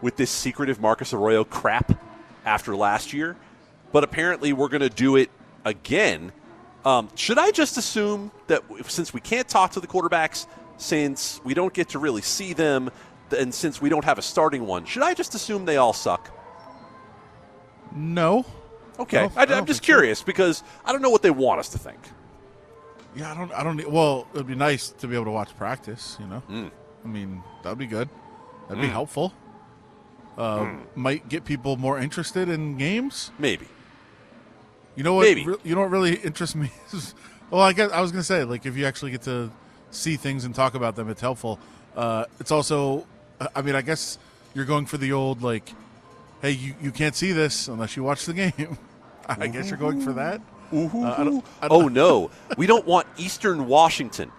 [0.00, 2.07] with this secretive Marcus Arroyo crap
[2.48, 3.36] after last year,
[3.92, 5.30] but apparently we're going to do it
[5.64, 6.32] again.
[6.84, 10.46] Um, should I just assume that since we can't talk to the quarterbacks,
[10.78, 12.90] since we don't get to really see them,
[13.36, 16.34] and since we don't have a starting one, should I just assume they all suck?
[17.94, 18.46] No.
[18.98, 19.84] Okay, I, I'm just think so.
[19.84, 22.00] curious because I don't know what they want us to think.
[23.14, 23.52] Yeah, I don't.
[23.52, 23.90] I don't.
[23.90, 26.16] Well, it'd be nice to be able to watch practice.
[26.18, 26.42] You know.
[26.50, 26.70] Mm.
[27.04, 28.08] I mean, that'd be good.
[28.68, 29.32] That'd be helpful.
[30.38, 33.32] Uh, Might get people more interested in games.
[33.38, 33.66] Maybe.
[34.96, 35.22] You know what?
[35.24, 35.44] Maybe.
[35.44, 37.14] re- you know what really interests me is,
[37.50, 39.50] well, I guess I was gonna say like if you actually get to
[39.90, 41.58] see things and talk about them, it's helpful.
[41.96, 43.06] Uh, it's also,
[43.54, 44.18] I mean, I guess
[44.54, 45.68] you're going for the old like,
[46.42, 48.78] hey, you, you can't see this unless you watch the game.
[49.28, 50.40] I guess you're going for that.
[50.72, 54.30] Uh, I don't- I don't- oh no, we don't want Eastern Washington,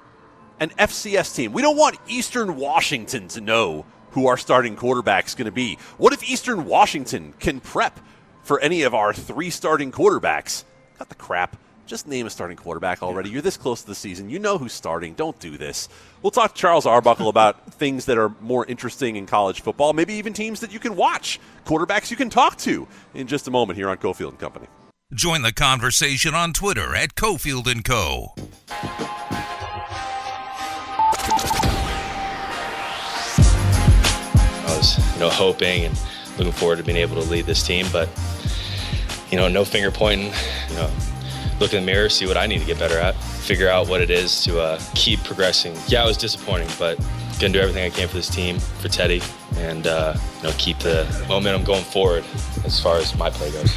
[0.62, 1.52] an FCS team.
[1.52, 5.78] We don't want Eastern Washington to know who our starting quarterback's going to be.
[5.98, 8.00] What if Eastern Washington can prep
[8.43, 10.63] for any of our three starting quarterbacks?
[10.98, 11.58] Cut the crap.
[11.86, 13.32] Just name a starting quarterback already.
[13.32, 14.30] You're this close to the season.
[14.30, 15.15] You know who's starting.
[15.15, 15.89] Don't do this.
[16.22, 20.13] We'll talk to Charles Arbuckle about things that are more interesting in college football, maybe
[20.13, 23.78] even teams that you can watch, quarterbacks you can talk to in just a moment
[23.78, 24.67] here on Cofield and Company.
[25.12, 28.36] Join the conversation on Twitter at Cofield and Co.
[34.80, 36.02] was, you know, hoping and
[36.38, 38.10] looking forward to being able to lead this team, but
[39.30, 40.34] you know, no finger pointing.
[40.70, 40.92] You know,
[41.60, 44.02] look in the mirror, see what I need to get better at, figure out what
[44.02, 45.76] it is to uh, keep progressing.
[45.88, 46.98] Yeah, it was disappointing, but
[47.39, 49.22] gonna do everything I can for this team, for Teddy,
[49.58, 52.24] and uh, you know keep the momentum going forward
[52.65, 53.76] as far as my play goes.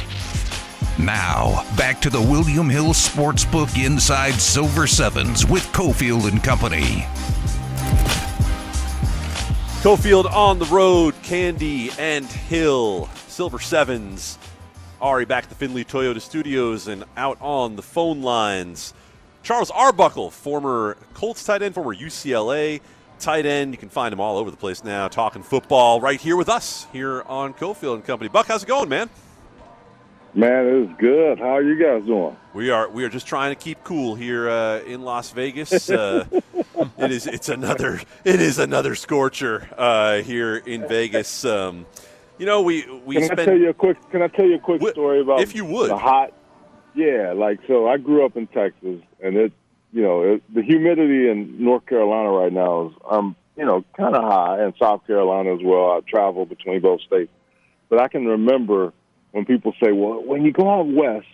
[0.97, 7.07] Now, back to the William Hill Sportsbook Inside Silver Sevens with Cofield and Company.
[9.83, 14.37] Cofield on the road, Candee and Hill, Silver Sevens.
[15.01, 18.93] Ari back at the Findlay Toyota Studios and out on the phone lines.
[19.41, 22.79] Charles Arbuckle, former Colts tight end, former UCLA
[23.19, 23.73] tight end.
[23.73, 26.87] You can find him all over the place now, talking football right here with us
[26.93, 28.29] here on Cofield and Company.
[28.29, 29.09] Buck, how's it going, man?
[30.33, 31.39] Man, it is good.
[31.39, 32.37] How are you guys doing?
[32.53, 35.89] We are we are just trying to keep cool here uh, in Las Vegas.
[35.89, 36.25] Uh,
[36.99, 41.45] it is it's another it is another scorcher uh, here in Vegas.
[41.45, 41.87] Um,
[42.37, 43.31] you know we we can.
[43.31, 43.97] I tell you a quick?
[44.11, 45.89] Can I tell you a quick Wh- story about if you would.
[45.89, 46.31] the hot?
[46.93, 47.87] Yeah, like so.
[47.87, 49.51] I grew up in Texas, and it
[49.91, 54.15] you know it, the humidity in North Carolina right now is um you know kind
[54.15, 55.89] of high, and South Carolina as well.
[55.91, 57.31] I travel between both states,
[57.89, 58.93] but I can remember
[59.31, 61.25] when people say, "Well, when you go out west,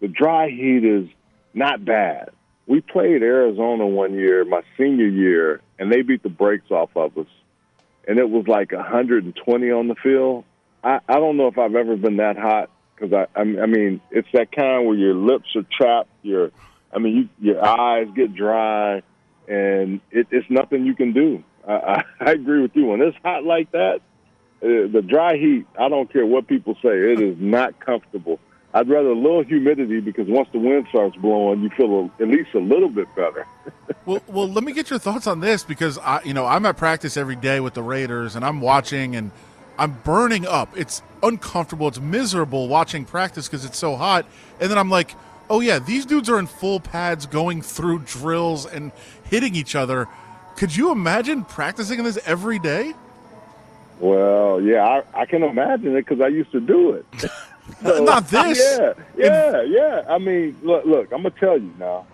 [0.00, 1.08] the dry heat is
[1.54, 2.30] not bad."
[2.66, 7.16] We played Arizona one year, my senior year, and they beat the brakes off of
[7.16, 7.28] us,
[8.08, 10.44] and it was like 120 on the field.
[10.82, 14.00] I, I don't know if I've ever been that hot because I, I, I mean,
[14.10, 16.50] it's that kind where your lips are trapped, your,
[16.92, 19.02] I mean, you, your eyes get dry,
[19.48, 21.44] and it, it's nothing you can do.
[21.66, 22.86] I, I, I agree with you.
[22.86, 24.00] When it's hot like that,
[24.62, 28.40] uh, the dry heat, I don't care what people say, it is not comfortable.
[28.76, 32.28] I'd rather a little humidity because once the wind starts blowing, you feel a, at
[32.28, 33.46] least a little bit better.
[34.04, 36.76] well, well, let me get your thoughts on this because I, you know, I'm at
[36.76, 39.30] practice every day with the Raiders, and I'm watching, and
[39.78, 40.76] I'm burning up.
[40.76, 41.88] It's uncomfortable.
[41.88, 44.26] It's miserable watching practice because it's so hot.
[44.60, 45.14] And then I'm like,
[45.48, 48.92] oh yeah, these dudes are in full pads, going through drills and
[49.30, 50.06] hitting each other.
[50.56, 52.92] Could you imagine practicing this every day?
[54.00, 57.06] Well, yeah, I, I can imagine it because I used to do it.
[57.82, 58.58] So, Not this.
[58.58, 60.02] Yeah, yeah, yeah.
[60.08, 61.12] I mean, look, look.
[61.12, 62.06] I'm gonna tell you now.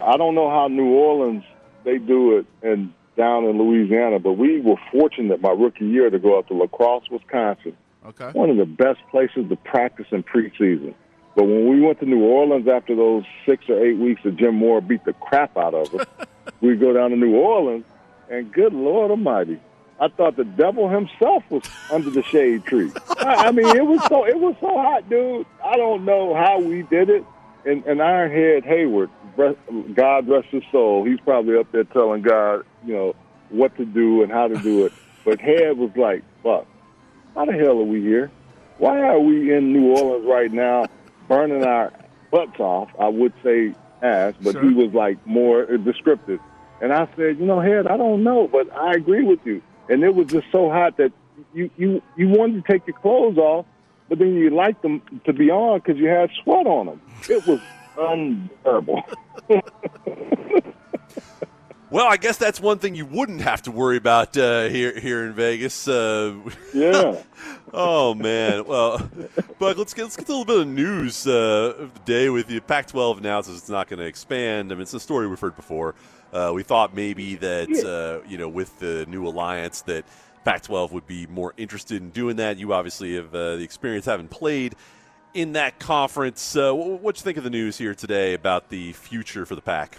[0.00, 1.44] I don't know how New Orleans
[1.84, 6.18] they do it and down in Louisiana, but we were fortunate my rookie year to
[6.18, 7.76] go out to La Crosse, Wisconsin.
[8.04, 8.30] Okay.
[8.32, 10.94] One of the best places to practice in preseason.
[11.34, 14.56] But when we went to New Orleans after those six or eight weeks that Jim
[14.56, 16.06] Mora beat the crap out of us,
[16.60, 17.84] we'd go down to New Orleans,
[18.30, 19.60] and good Lord Almighty,
[19.98, 22.92] I thought the devil himself was under the shade tree.
[23.18, 25.46] I, I mean, it was so it was so hot, dude.
[25.64, 27.24] I don't know how we did it.
[27.64, 29.08] And, and Ironhead Heyward,
[29.94, 33.16] God rest his soul, he's probably up there telling God, you know,
[33.48, 34.92] what to do and how to do it.
[35.24, 36.66] But Head was like, "Fuck,
[37.34, 38.30] how the hell are we here?
[38.78, 40.84] Why are we in New Orleans right now,
[41.26, 41.92] burning our
[42.30, 44.62] butts off?" I would say ass, but Sure.
[44.62, 46.38] he was like more descriptive.
[46.80, 50.02] And I said, "You know, Head, I don't know, but I agree with you." And
[50.02, 51.12] it was just so hot that
[51.54, 53.66] you you you wanted to take your clothes off,
[54.08, 57.00] but then you liked them to be on because you had sweat on them.
[57.28, 57.60] It was
[57.98, 59.02] unbearable.
[61.96, 65.24] Well, I guess that's one thing you wouldn't have to worry about uh, here here
[65.24, 65.88] in Vegas.
[65.88, 66.34] Uh,
[66.74, 67.22] yeah.
[67.72, 68.66] oh man.
[68.66, 69.10] Well,
[69.58, 72.28] but let's get let's get to a little bit of news uh, of the day
[72.28, 72.60] with you.
[72.60, 74.72] Pac-12 announces it's not going to expand.
[74.72, 75.94] I mean, it's a story we've heard before.
[76.34, 80.04] Uh, we thought maybe that uh, you know with the new alliance that
[80.44, 82.58] Pac-12 would be more interested in doing that.
[82.58, 84.74] You obviously have uh, the experience having played
[85.32, 86.56] in that conference.
[86.56, 89.62] Uh, what what you think of the news here today about the future for the
[89.62, 89.96] Pac?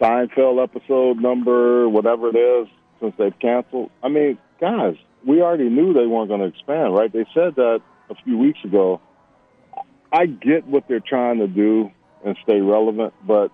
[0.00, 2.68] Seinfeld episode number, whatever it is,
[3.00, 3.90] since they've canceled.
[4.02, 7.12] I mean, guys, we already knew they weren't going to expand, right?
[7.12, 7.80] They said that
[8.10, 9.00] a few weeks ago.
[10.12, 11.90] I get what they're trying to do
[12.24, 13.50] and stay relevant, but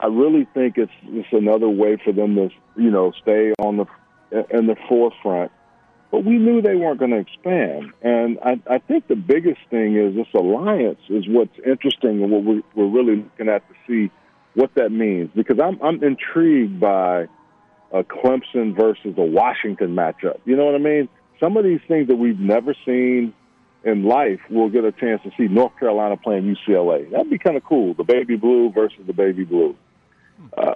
[0.00, 3.86] I really think it's it's another way for them to, you know, stay on the
[4.50, 5.52] in the forefront.
[6.10, 9.96] But we knew they weren't going to expand, and I, I think the biggest thing
[9.96, 14.10] is this alliance is what's interesting and what we're, we're really looking at to see
[14.54, 17.26] what that means because I'm I'm intrigued by
[17.92, 20.40] a Clemson versus a Washington matchup.
[20.44, 21.08] You know what I mean?
[21.38, 23.34] Some of these things that we've never seen
[23.84, 27.10] in life, we'll get a chance to see North Carolina playing UCLA.
[27.10, 27.94] That'd be kind of cool.
[27.94, 29.76] The baby blue versus the baby blue.
[30.56, 30.74] Uh,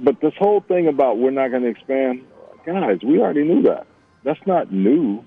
[0.00, 2.22] but this whole thing about we're not going to expand,
[2.64, 3.86] guys, we already knew that.
[4.22, 5.24] That's not new.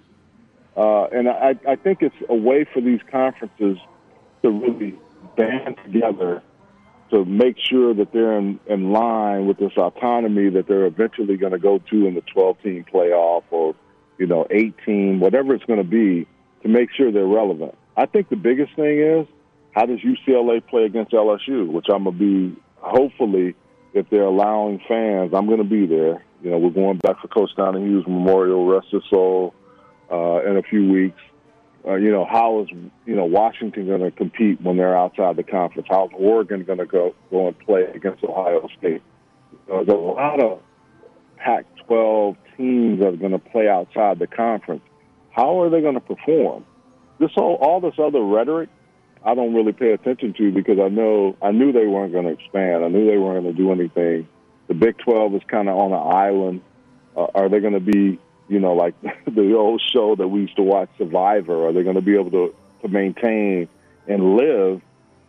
[0.76, 3.78] Uh, and I, I think it's a way for these conferences
[4.42, 4.96] to really
[5.36, 6.42] band together
[7.12, 11.54] to make sure that they're in, in line with this autonomy that they're eventually going
[11.54, 13.76] to go to in the 12 team playoff or,
[14.18, 16.28] you know, 18, whatever it's going to be,
[16.64, 17.78] to make sure they're relevant.
[17.96, 19.28] I think the biggest thing is
[19.72, 23.56] how does UCLA play against LSU, which I'm going to be hopefully
[23.94, 26.24] if they're allowing fans, I'm going to be there.
[26.44, 29.54] You know, we're going back for Coach Donahue Memorial, rest his soul,
[30.12, 31.20] uh, in a few weeks.
[31.88, 32.70] Uh, you know, how is
[33.06, 35.88] you know Washington going to compete when they're outside the conference?
[35.90, 39.02] How's Oregon going to go go and play against Ohio State?
[39.68, 40.62] There's a lot of
[41.38, 44.82] Pac-12 teams that are going to play outside the conference.
[45.32, 46.66] How are they going to perform?
[47.20, 48.70] This all all this other rhetoric,
[49.24, 52.32] I don't really pay attention to because I know I knew they weren't going to
[52.32, 52.84] expand.
[52.84, 54.28] I knew they weren't going to do anything.
[54.68, 56.62] The Big 12 is kind of on an island.
[57.16, 60.56] Uh, are they going to be you know, like the old show that we used
[60.58, 61.68] to watch, Survivor?
[61.68, 63.68] Are they going to be able to, to maintain
[64.08, 64.82] and live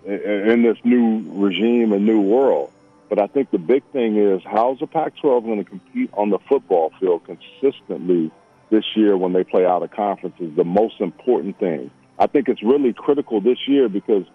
[0.05, 2.73] in this new regime and new world?
[3.09, 6.39] But I think the big thing is how's the Pac-12 going to compete on the
[6.41, 8.31] football field consistently
[8.71, 11.91] this year when they play out of conference is the most important thing.
[12.19, 14.27] I think it's really critical this year because,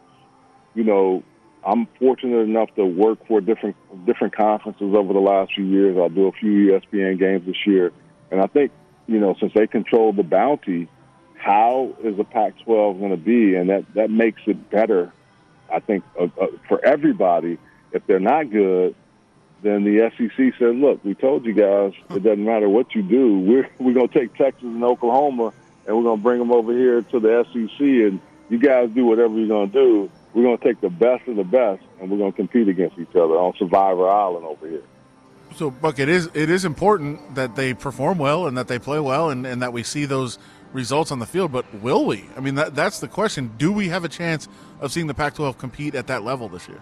[0.73, 1.23] you know,
[1.65, 5.97] I'm fortunate enough to work for different different conferences over the last few years.
[5.97, 7.91] I'll do a few ESPN games this year,
[8.33, 8.71] and I think,
[9.05, 10.89] you know, since they control the bounty,
[11.35, 13.53] how is the Pac-12 going to be?
[13.53, 15.13] And that, that makes it better,
[15.71, 17.59] I think, uh, uh, for everybody.
[17.91, 18.95] If they're not good,
[19.61, 23.37] then the SEC said, look, we told you guys it doesn't matter what you do.
[23.37, 25.53] We're, we're going to take Texas and Oklahoma
[25.85, 28.19] and we're going to bring them over here to the SEC and
[28.49, 30.11] you guys do whatever you're going to do.
[30.33, 32.97] We're going to take the best of the best and we're going to compete against
[32.97, 34.83] each other on Survivor Island over here.
[35.55, 38.99] So, Buck, it is it is important that they perform well and that they play
[38.99, 40.39] well and, and that we see those
[40.73, 41.51] results on the field.
[41.51, 42.25] But will we?
[42.35, 43.51] I mean, that, that's the question.
[43.57, 44.47] Do we have a chance
[44.81, 46.81] of seeing the Pac-12 compete at that level this year?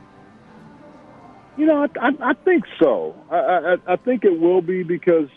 [1.58, 3.16] You know, I, I, I think so.
[3.30, 5.28] I, I, I think it will be because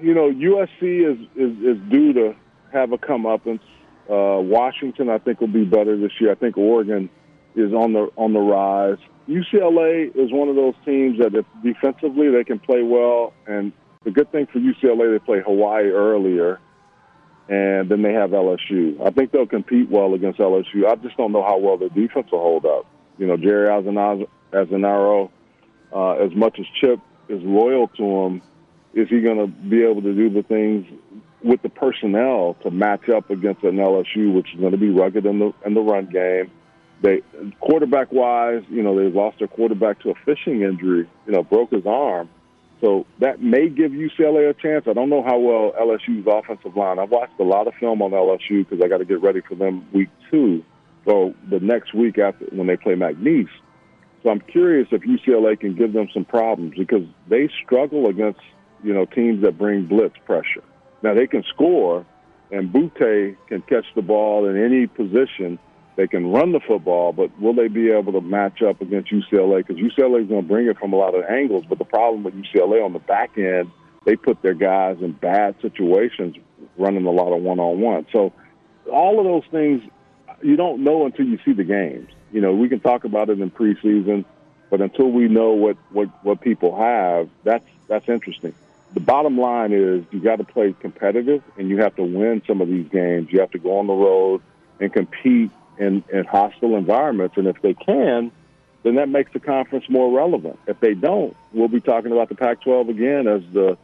[0.00, 2.36] you know USC is is, is due to
[2.72, 3.60] have a comeuppance.
[4.08, 6.30] Uh, Washington, I think, will be better this year.
[6.30, 7.10] I think Oregon
[7.56, 8.98] is on the on the rise.
[9.28, 13.72] UCLA is one of those teams that if defensively they can play well, and
[14.04, 16.60] the good thing for UCLA they play Hawaii earlier,
[17.48, 19.00] and then they have LSU.
[19.04, 20.86] I think they'll compete well against LSU.
[20.86, 22.86] I just don't know how well their defense will hold up.
[23.18, 25.30] You know, Jerry Azzinaro,
[25.92, 28.42] uh, as much as Chip is loyal to him,
[28.92, 30.86] is he going to be able to do the things
[31.42, 35.26] with the personnel to match up against an LSU, which is going to be rugged
[35.26, 36.50] in the in the run game?
[37.04, 37.20] They
[37.60, 41.06] quarterback wise, you know, they lost their quarterback to a fishing injury.
[41.26, 42.30] You know, broke his arm.
[42.80, 44.86] So that may give UCLA a chance.
[44.88, 46.98] I don't know how well LSU's offensive line.
[46.98, 49.54] I've watched a lot of film on LSU because I got to get ready for
[49.54, 50.64] them week two.
[51.04, 53.50] So the next week after when they play McNeese.
[54.22, 58.40] So I'm curious if UCLA can give them some problems because they struggle against
[58.82, 60.64] you know teams that bring blitz pressure.
[61.02, 62.06] Now they can score,
[62.50, 65.58] and Boutte can catch the ball in any position
[65.96, 69.64] they can run the football, but will they be able to match up against UCLA?
[69.64, 71.64] Because UCLA is going to bring it from a lot of angles.
[71.68, 73.70] But the problem with UCLA on the back end,
[74.04, 76.36] they put their guys in bad situations,
[76.76, 78.06] running a lot of one-on-one.
[78.12, 78.32] So
[78.90, 79.82] all of those things
[80.42, 82.10] you don't know until you see the games.
[82.32, 84.24] You know, we can talk about it in preseason,
[84.70, 88.54] but until we know what what what people have, that's that's interesting.
[88.92, 92.60] The bottom line is you got to play competitive and you have to win some
[92.60, 93.32] of these games.
[93.32, 94.42] You have to go on the road
[94.78, 97.36] and compete in, in hostile environments.
[97.36, 98.30] And if they can,
[98.82, 100.58] then that makes the conference more relevant.
[100.66, 103.76] If they don't, we'll be talking about the Pac-12 again as the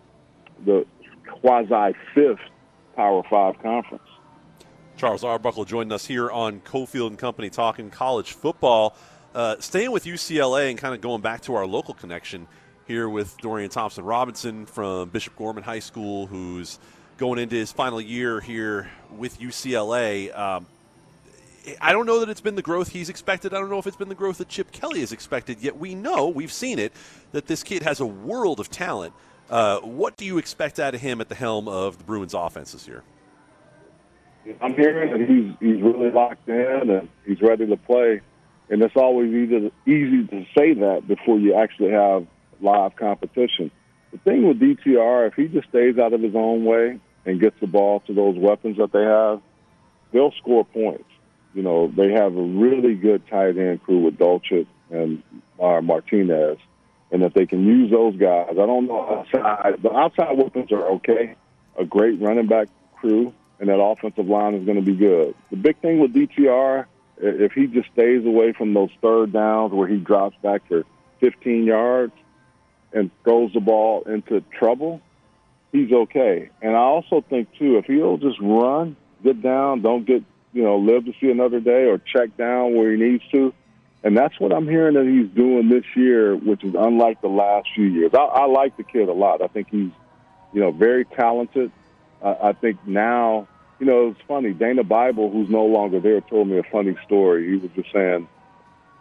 [0.66, 0.86] the
[1.26, 2.40] quasi fifth
[2.94, 4.04] Power Five conference.
[4.96, 8.94] Charles Arbuckle joined us here on Cofield and Company talking college football.
[9.34, 12.46] Uh, staying with UCLA and kind of going back to our local connection
[12.86, 16.78] here with Dorian Thompson Robinson from Bishop Gorman High School, who's
[17.16, 20.36] going into his final year here with UCLA.
[20.36, 20.66] Um,
[21.80, 23.52] I don't know that it's been the growth he's expected.
[23.52, 25.60] I don't know if it's been the growth that Chip Kelly has expected.
[25.60, 26.92] Yet we know, we've seen it,
[27.32, 29.12] that this kid has a world of talent.
[29.48, 32.72] Uh, what do you expect out of him at the helm of the Bruins offense
[32.72, 33.02] this year?
[34.60, 38.20] I'm hearing that he's he's really locked in and he's ready to play.
[38.70, 42.26] And it's always easy easy to say that before you actually have
[42.60, 43.70] live competition.
[44.12, 47.58] The thing with DTR, if he just stays out of his own way and gets
[47.60, 49.40] the ball to those weapons that they have,
[50.12, 51.04] they'll score points
[51.54, 55.22] you know, they have a really good tight end crew with Dulcich and
[55.60, 56.58] uh, Martinez,
[57.10, 59.82] and if they can use those guys, I don't know outside.
[59.82, 61.34] The outside weapons are okay.
[61.78, 65.34] A great running back crew, and that offensive line is going to be good.
[65.50, 66.86] The big thing with DTR,
[67.18, 70.84] if he just stays away from those third downs where he drops back for
[71.20, 72.12] 15 yards
[72.92, 75.00] and throws the ball into trouble,
[75.72, 76.50] he's okay.
[76.62, 80.22] And I also think too, if he'll just run, get down, don't get
[80.52, 83.52] you know, live to see another day or check down where he needs to,
[84.02, 87.68] And that's what I'm hearing that he's doing this year, which is unlike the last
[87.74, 88.12] few years.
[88.14, 89.42] I, I like the kid a lot.
[89.42, 89.90] I think he's,
[90.52, 91.70] you know, very talented.
[92.22, 93.46] I, I think now,
[93.78, 94.52] you know, it's funny.
[94.52, 97.48] Dana Bible, who's no longer there, told me a funny story.
[97.48, 98.26] He was just saying,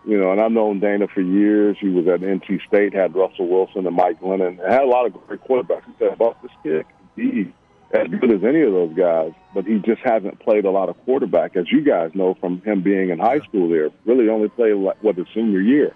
[0.06, 1.78] you know, and I've known Dana for years.
[1.80, 5.06] He was at NC State, had Russell Wilson and Mike Glennon, and had a lot
[5.06, 5.86] of great quarterbacks.
[5.86, 6.86] He said, "About this kid
[7.16, 7.54] be
[7.92, 11.06] as good as any of those guys, but he just hasn't played a lot of
[11.06, 13.90] quarterback, as you guys know from him being in high school there.
[14.06, 15.96] Really only played, like, what, his senior year.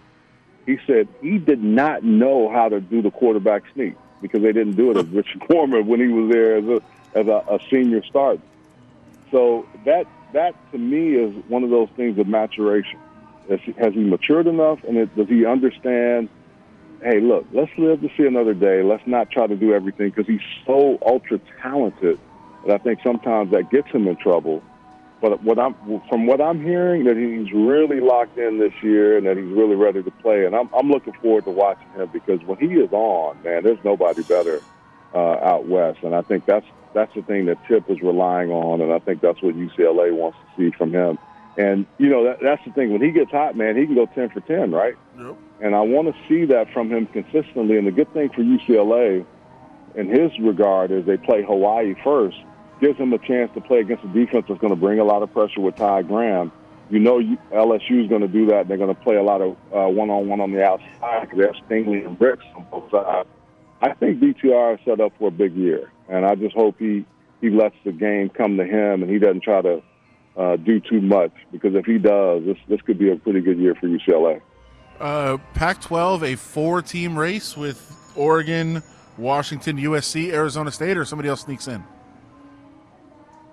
[0.66, 4.76] He said he did not know how to do the quarterback sneak because they didn't
[4.76, 6.82] do it as Richard Foreman when he was there as a,
[7.20, 8.39] as a, a senior start.
[9.30, 13.00] So that, that to me is one of those things of maturation.
[13.50, 16.30] Has he, has he matured enough, and it, does he understand–
[17.04, 18.82] hey, look, let's live to see another day.
[18.84, 22.20] Let's not try to do everything because he's so ultra talented
[22.66, 24.64] that I think sometimes that gets him in trouble.
[25.22, 25.74] But what I'm
[26.10, 29.76] from what I'm hearing that he's really locked in this year and that he's really
[29.76, 32.91] ready to play, and I'm, I'm looking forward to watching him because when he is
[32.91, 34.62] on, man, there's nobody better
[35.14, 38.82] uh, out west, and I think that's that's the thing that Chip is relying on,
[38.82, 41.18] and I think that's what UCLA wants to see from him.
[41.58, 42.91] And you know that, that's the thing.
[42.91, 44.95] When he gets hot, man, he can go ten for ten, right?
[45.18, 45.36] Yep.
[45.62, 47.78] And I want to see that from him consistently.
[47.78, 49.26] And the good thing for UCLA,
[49.95, 52.38] in his regard, is they play Hawaii first.
[52.82, 55.22] Gives him a chance to play against a defense that's going to bring a lot
[55.22, 56.51] of pressure with Todd Graham.
[56.89, 57.20] You know
[57.51, 58.68] LSU is going to do that.
[58.68, 61.56] They're going to play a lot of uh, one-on-one on the outside because they have
[61.68, 63.30] Stingley and Ricks on both sides.
[63.82, 67.06] I think DTR is set up for a big year, and I just hope he
[67.41, 69.84] he lets the game come to him and he doesn't try to
[70.36, 73.58] uh, do too much because if he does, this this could be a pretty good
[73.58, 74.42] year for UCLA.
[75.00, 78.84] Uh, Pac-12, a four-team race with Oregon,
[79.18, 81.84] Washington, USC, Arizona State, or somebody else sneaks in.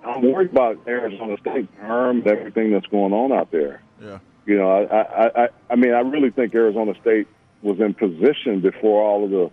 [0.05, 3.83] I'm worried about Arizona State, everything that's going on out there.
[4.01, 4.19] Yeah.
[4.47, 7.29] You know, I, I, I, I mean, I really think Arizona State
[7.63, 9.51] was in position before all of the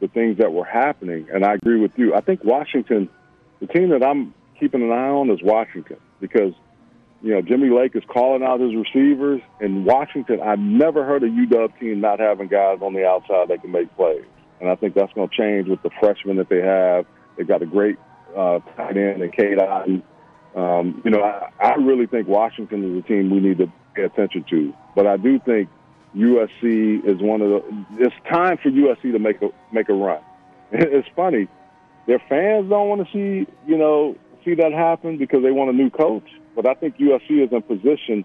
[0.00, 2.14] the things that were happening, and I agree with you.
[2.14, 3.08] I think Washington,
[3.60, 6.52] the team that I'm keeping an eye on is Washington because
[7.24, 9.40] you know, Jimmy Lake is calling out his receivers.
[9.58, 13.62] In Washington, I've never heard a UW team not having guys on the outside that
[13.62, 14.26] can make plays.
[14.60, 17.06] And I think that's going to change with the freshmen that they have.
[17.36, 17.96] They've got a great
[18.36, 20.02] uh, tight end and Cade Otton.
[20.54, 24.02] Um, you know, I, I really think Washington is a team we need to pay
[24.02, 24.74] attention to.
[24.94, 25.70] But I do think
[26.14, 27.86] USC is one of the.
[28.00, 30.20] It's time for USC to make a make a run.
[30.72, 31.48] It's funny,
[32.06, 35.72] their fans don't want to see you know see that happen because they want a
[35.72, 36.28] new coach.
[36.54, 38.24] But I think USC is in position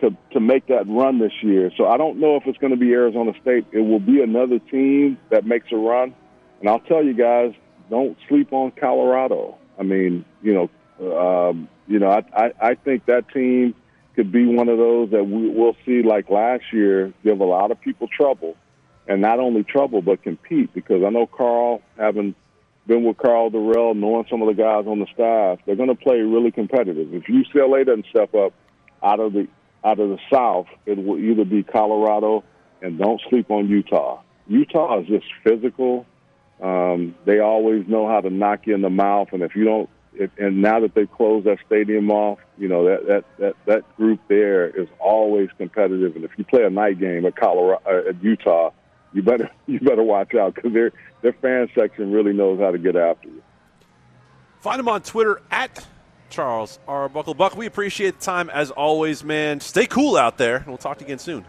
[0.00, 1.70] to to make that run this year.
[1.76, 3.66] So I don't know if it's going to be Arizona State.
[3.72, 6.14] It will be another team that makes a run.
[6.60, 7.52] And I'll tell you guys,
[7.90, 9.56] don't sleep on Colorado.
[9.78, 13.74] I mean, you know, um, you know, I, I I think that team
[14.14, 17.70] could be one of those that we, we'll see like last year give a lot
[17.70, 18.56] of people trouble,
[19.06, 22.34] and not only trouble but compete because I know Karl having
[22.88, 25.94] been with Karl Dorrell, knowing some of the guys on the staff, they're going to
[25.94, 27.14] play really competitive.
[27.14, 28.52] If UCLA doesn't step up
[29.04, 29.46] out of the
[29.84, 32.42] out of the South, it will either be Colorado,
[32.82, 34.20] and don't sleep on Utah.
[34.48, 36.04] Utah is just physical.
[36.60, 39.88] Um, they always know how to knock you in the mouth, and if you don't,
[40.14, 43.96] if, and now that they've closed that stadium off, you know that that that that
[43.96, 46.16] group there is always competitive.
[46.16, 48.70] And if you play a night game at Colorado, uh, at Utah,
[49.12, 50.92] you better you better watch out because their
[51.22, 53.42] their fan section really knows how to get after you.
[54.60, 55.86] Find them on Twitter at
[56.30, 57.34] Charles Arbuckle.
[57.34, 59.60] Buck, we appreciate the time as always, man.
[59.60, 61.44] Stay cool out there, and we'll talk to you again soon.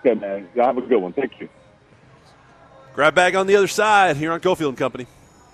[0.00, 0.48] Okay, man.
[0.56, 1.12] Have a good one.
[1.12, 1.48] Thank you.
[2.94, 5.06] Grab bag on the other side here on Cofield and Company.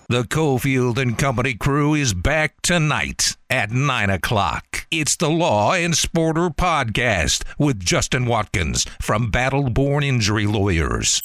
[0.08, 4.86] The Cofield and Company crew is back tonight at 9 o'clock.
[4.90, 11.22] It's the Law and Sporter podcast with Justin Watkins from Battle Born Injury Lawyers.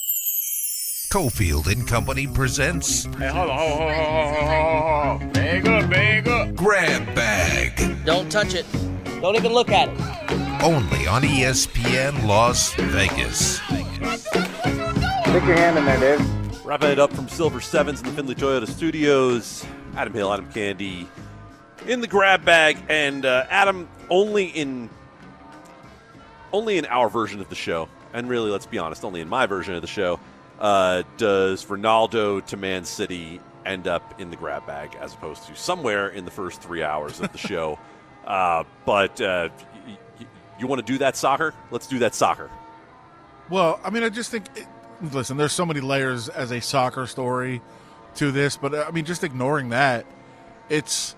[1.12, 5.30] Cofield and Company presents Hey, hold on, hold on, hold on, hold on, hold on.
[5.34, 6.56] Bag up, bag up.
[6.56, 8.66] Grab Bag, Don't touch it.
[9.22, 10.64] Don't even look at it.
[10.64, 13.58] only on ESPN Las Vegas.
[13.58, 16.37] Stick your hand in there, Dave.
[16.68, 19.66] Wrapping it up from Silver Sevens in the Findlay Toyota Studios.
[19.96, 21.08] Adam Hill, Adam Candee
[21.88, 24.90] in the grab bag, and uh, Adam only in
[26.52, 29.46] only in our version of the show, and really, let's be honest, only in my
[29.46, 30.20] version of the show,
[30.60, 35.56] uh, does Ronaldo to Man City end up in the grab bag as opposed to
[35.56, 37.80] somewhere in the first three hours of the show.
[38.26, 39.48] uh, but uh,
[39.88, 40.26] y- y-
[40.60, 41.54] you want to do that soccer?
[41.72, 42.50] Let's do that soccer.
[43.50, 44.68] Well, I mean, I just think, it,
[45.02, 47.62] listen, there's so many layers as a soccer story
[48.16, 50.06] to this, but uh, I mean, just ignoring that,
[50.70, 51.16] it's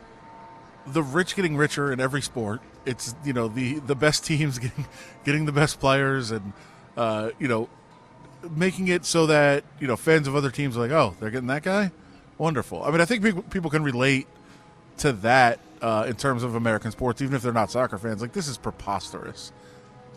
[0.86, 2.62] the rich getting richer in every sport.
[2.86, 4.86] it's you know the the best teams getting
[5.24, 6.54] getting the best players and
[6.98, 7.70] uh, you know
[8.56, 11.48] making it so that you know fans of other teams are like, oh, they're getting
[11.48, 11.92] that guy.
[12.38, 12.84] Wonderful.
[12.84, 14.26] I mean, I think people, can relate
[15.00, 18.22] to that uh, in terms of American sports, even if they're not soccer fans.
[18.22, 19.52] Like this is preposterous.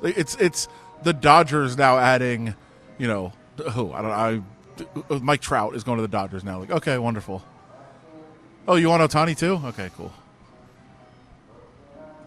[0.02, 0.68] It's it's
[1.02, 2.54] the Dodgers now adding,
[2.98, 3.32] you know,
[3.70, 4.42] who I don't I
[5.10, 6.58] uh, Mike Trout is going to the Dodgers now.
[6.60, 7.42] Like okay, wonderful.
[8.66, 9.60] Oh, you want Ohtani too?
[9.66, 10.12] Okay, cool.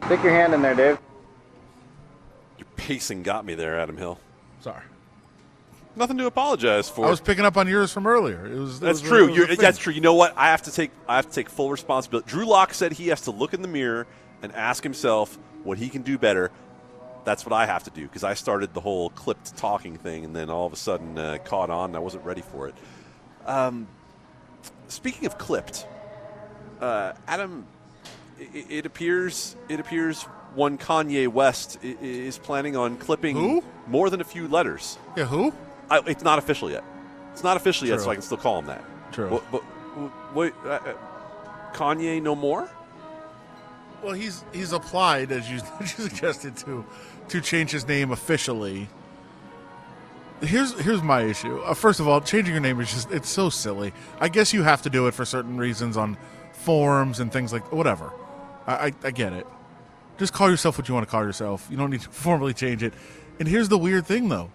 [0.05, 0.99] Stick your hand in there, Dave.
[2.57, 4.19] Your pacing got me there, Adam Hill.
[4.61, 4.81] Sorry.
[5.95, 7.05] Nothing to apologize for.
[7.05, 8.45] I was picking up on yours from earlier.
[8.45, 9.27] It was it That's was- true.
[9.27, 9.93] was You're, that's true.
[9.93, 10.33] You know what?
[10.37, 12.29] I have to take I have to take full responsibility.
[12.29, 14.05] Drew Lock said he has to look in the mirror
[14.41, 16.51] and ask himself what he can do better.
[17.25, 20.35] That's what I have to do because I started the whole clipped talking thing and
[20.35, 22.75] then all of a sudden uh, caught on and I wasn't ready for it.
[23.45, 23.87] Um,
[24.87, 25.87] speaking of clipped,
[26.79, 27.65] uh, Adam,
[28.39, 30.23] it, it appears it appears
[30.53, 33.63] one Kanye West is planning on clipping Who?
[33.87, 34.97] more than a few letters.
[35.17, 35.53] Yeah, who?
[35.89, 36.83] I, it's not official yet.
[37.33, 38.83] It's not official yet, so I can still call him that.
[39.11, 39.29] True.
[39.29, 40.93] But, but wait, uh, uh,
[41.73, 42.69] Kanye no more?
[44.01, 46.85] Well, he's he's applied as you, as you suggested to
[47.29, 48.89] to change his name officially.
[50.41, 51.59] Here's here's my issue.
[51.59, 53.93] Uh, first of all, changing your name is just it's so silly.
[54.19, 56.17] I guess you have to do it for certain reasons on
[56.53, 58.11] forms and things like whatever.
[58.67, 59.47] I, I, I get it.
[60.17, 61.67] Just call yourself what you want to call yourself.
[61.69, 62.93] You don't need to formally change it.
[63.39, 64.51] And here's the weird thing though.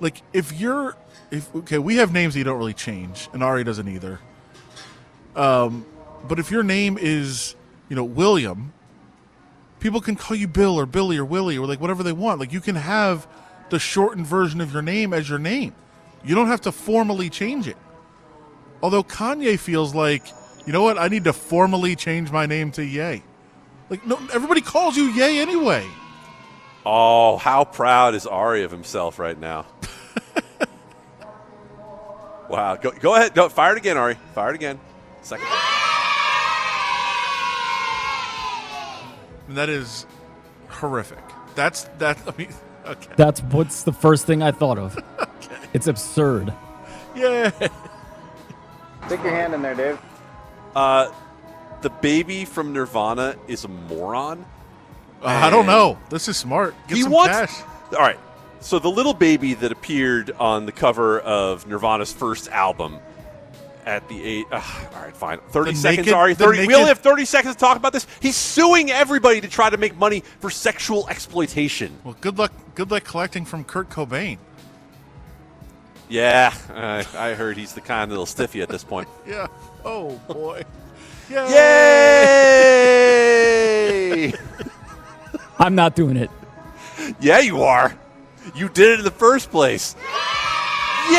[0.00, 0.96] Like if you're
[1.30, 4.20] if okay, we have names that you don't really change, and Ari doesn't either.
[5.34, 5.86] Um,
[6.28, 7.56] but if your name is,
[7.88, 8.72] you know, William,
[9.82, 12.38] people can call you Bill or Billy or Willie or like whatever they want.
[12.38, 13.26] Like you can have
[13.68, 15.74] the shortened version of your name as your name.
[16.24, 17.76] You don't have to formally change it.
[18.80, 20.24] Although Kanye feels like,
[20.66, 23.22] you know what, I need to formally change my name to Ye.
[23.90, 25.86] Like no everybody calls you Ye anyway.
[26.86, 29.66] Oh, how proud is Ari of himself right now?
[32.48, 32.76] wow.
[32.76, 33.34] Go, go ahead.
[33.34, 34.16] Go, fire it again, Ari.
[34.34, 34.80] Fire it again.
[35.22, 35.46] Second.
[39.52, 40.06] And that is
[40.68, 41.22] horrific.
[41.54, 42.54] That's that I mean
[42.86, 43.12] okay.
[43.16, 44.98] That's what's the first thing I thought of.
[45.74, 46.52] It's absurd.
[47.16, 47.50] Yeah.
[49.06, 49.98] Stick your hand in there, Dave.
[50.76, 51.10] Uh,
[51.80, 54.44] the baby from Nirvana is a moron.
[55.22, 55.98] Uh, I don't know.
[56.10, 56.74] This is smart.
[56.88, 57.38] Get he some wants.
[57.38, 57.62] cash.
[57.92, 58.18] All right.
[58.60, 62.98] So the little baby that appeared on the cover of Nirvana's first album
[63.86, 64.46] at the eight.
[64.50, 64.60] Uh,
[64.94, 65.38] all right, fine.
[65.50, 65.98] Thirty The seconds.
[66.06, 66.34] naked- Ari.
[66.34, 66.66] the Thirty.
[66.66, 68.06] we only have thirty seconds to talk about this.
[68.20, 71.96] He's suing everybody to try to make money for sexual exploitation.
[72.04, 72.52] Well, good luck.
[72.74, 74.38] Good luck collecting from Kurt Cobain.
[76.08, 79.08] Yeah, uh, I heard he's the kind that'll stiff you at this point.
[79.26, 79.46] Yeah.
[79.84, 80.62] Oh boy.
[83.02, 84.32] Yay!
[85.58, 86.30] I'm not doing it.
[87.20, 87.96] yeah, you are.
[88.54, 89.94] You did it in the first place.
[91.10, 91.18] Yay!